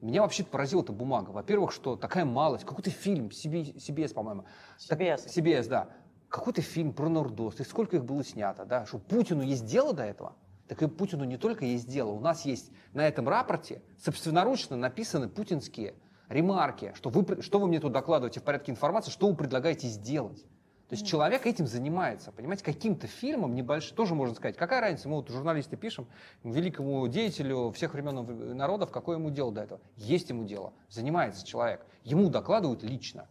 [0.00, 1.30] Меня вообще поразила эта бумага.
[1.30, 4.44] Во-первых, что такая малость, какой-то фильм, CB CBS, по-моему.
[4.88, 5.26] Так- CBS.
[5.26, 5.88] CBS, да.
[6.28, 10.04] Какой-то фильм про Нордост, и сколько их было снято, да, что Путину есть дело до
[10.04, 10.36] этого?
[10.68, 15.28] Так и Путину не только есть дело, у нас есть на этом рапорте собственноручно написаны
[15.28, 15.94] путинские
[16.28, 20.44] ремарки, что вы, что вы мне тут докладываете в порядке информации, что вы предлагаете сделать.
[20.88, 25.16] То есть человек этим занимается, понимаете, каким-то фильмом небольшим, тоже можно сказать, какая разница, мы
[25.16, 26.06] вот журналисты пишем,
[26.44, 29.80] великому деятелю всех времен и народов, какое ему дело до этого?
[29.96, 33.26] Есть ему дело, занимается человек, ему докладывают лично.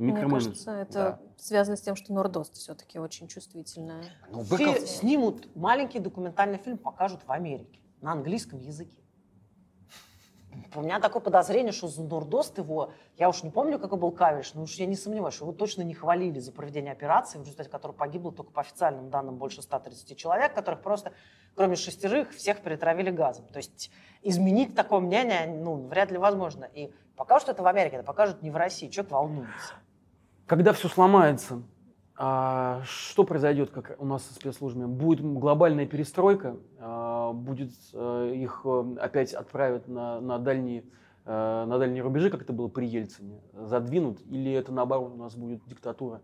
[0.00, 0.54] Мне Микроменеджмент.
[0.56, 1.20] кажется, это Да.
[1.36, 4.02] связано с тем, что Нордост все-таки очень чувствительная.
[4.30, 8.96] Ну, Фи- снимут маленький документальный фильм, покажут в Америке на английском языке.
[10.74, 14.54] У меня такое подозрение, что за Нордост его, я уж не помню, какой был кавиш,
[14.54, 17.68] но уж я не сомневаюсь, что его точно не хвалили за проведение операции, в результате
[17.68, 21.12] которой погибло только по официальным данным больше 130 человек, которых просто,
[21.54, 23.46] кроме шестерых, всех перетравили газом.
[23.48, 23.90] То есть
[24.22, 26.64] изменить такое мнение, ну, вряд ли возможно.
[26.64, 28.88] И пока что это в Америке, это покажут не в России.
[28.88, 29.74] Человек волнуется.
[30.50, 31.62] Когда все сломается,
[32.16, 34.86] а, что произойдет, как у нас со спецслужбами?
[34.86, 40.82] Будет глобальная перестройка, а, будет э, их э, опять отправят на, на, дальние,
[41.24, 45.36] э, на дальние рубежи, как это было при Ельцине, задвинут, или это наоборот у нас
[45.36, 46.20] будет диктатура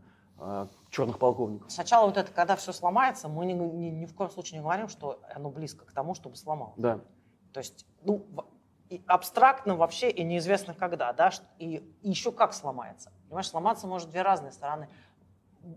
[0.91, 1.71] черных полковников?
[1.71, 4.89] Сначала вот это, когда все сломается, мы ни, ни- ни в коем случае не говорим,
[4.89, 6.75] что оно близко к тому, чтобы сломалось.
[6.79, 6.99] Да.
[7.53, 8.27] То есть, ну,
[8.91, 13.13] и абстрактно вообще и неизвестно когда, да, и еще как сломается.
[13.29, 14.89] Понимаешь, сломаться может две разные стороны.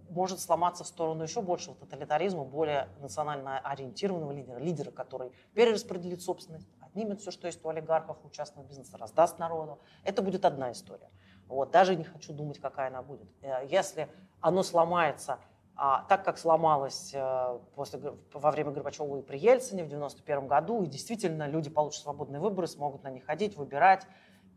[0.10, 6.68] Может сломаться в сторону еще большего тоталитаризма, более национально ориентированного лидера, лидера, который перераспределит собственность,
[6.80, 9.80] отнимет все, что есть у олигархов, у частного бизнеса, раздаст народу.
[10.04, 11.10] Это будет одна история.
[11.48, 13.28] Вот, даже не хочу думать, какая она будет.
[13.42, 14.08] Э, Если
[14.40, 15.40] оно сломается
[15.82, 20.84] а, так, как сломалось э, после, во время Горбачева и при Ельцине в 91 году,
[20.84, 24.06] и действительно люди получат свободные выборы, смогут на них ходить, выбирать,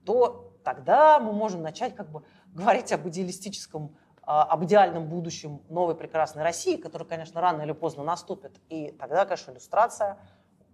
[0.05, 5.95] то тогда мы можем начать как бы говорить об идеалистическом, а, об идеальном будущем новой
[5.95, 8.61] прекрасной России, которая, конечно, рано или поздно наступит.
[8.69, 10.19] И тогда, конечно, иллюстрация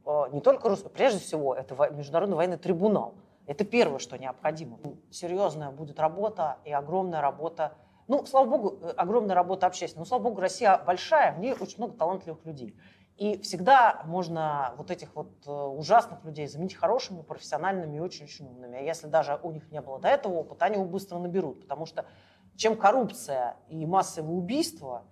[0.05, 3.15] э, не только русская, прежде всего, это международный военный трибунал.
[3.47, 4.79] Это первое, что необходимо.
[4.85, 7.73] Ну, Серьезная будет работа и огромная работа.
[8.07, 10.03] Ну, слава богу, э, огромная работа общественная.
[10.03, 12.77] Ну, слава богу, Россия большая, в ней очень много талантливых людей.
[13.19, 18.79] И всегда можно вот этих вот э, ужасных людей заменить хорошими, профессиональными и очень-очень умными.
[18.79, 21.63] А если даже у них не было до этого опыта, они его быстро наберут.
[21.63, 22.07] Потому что
[22.55, 25.03] чем коррупция и массовые убийства,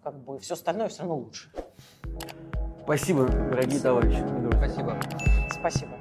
[0.00, 1.50] как бы все остальное все равно лучше.
[2.84, 4.24] Спасибо, дорогие товарищи.
[4.56, 4.96] Спасибо.
[5.50, 5.95] Спасибо.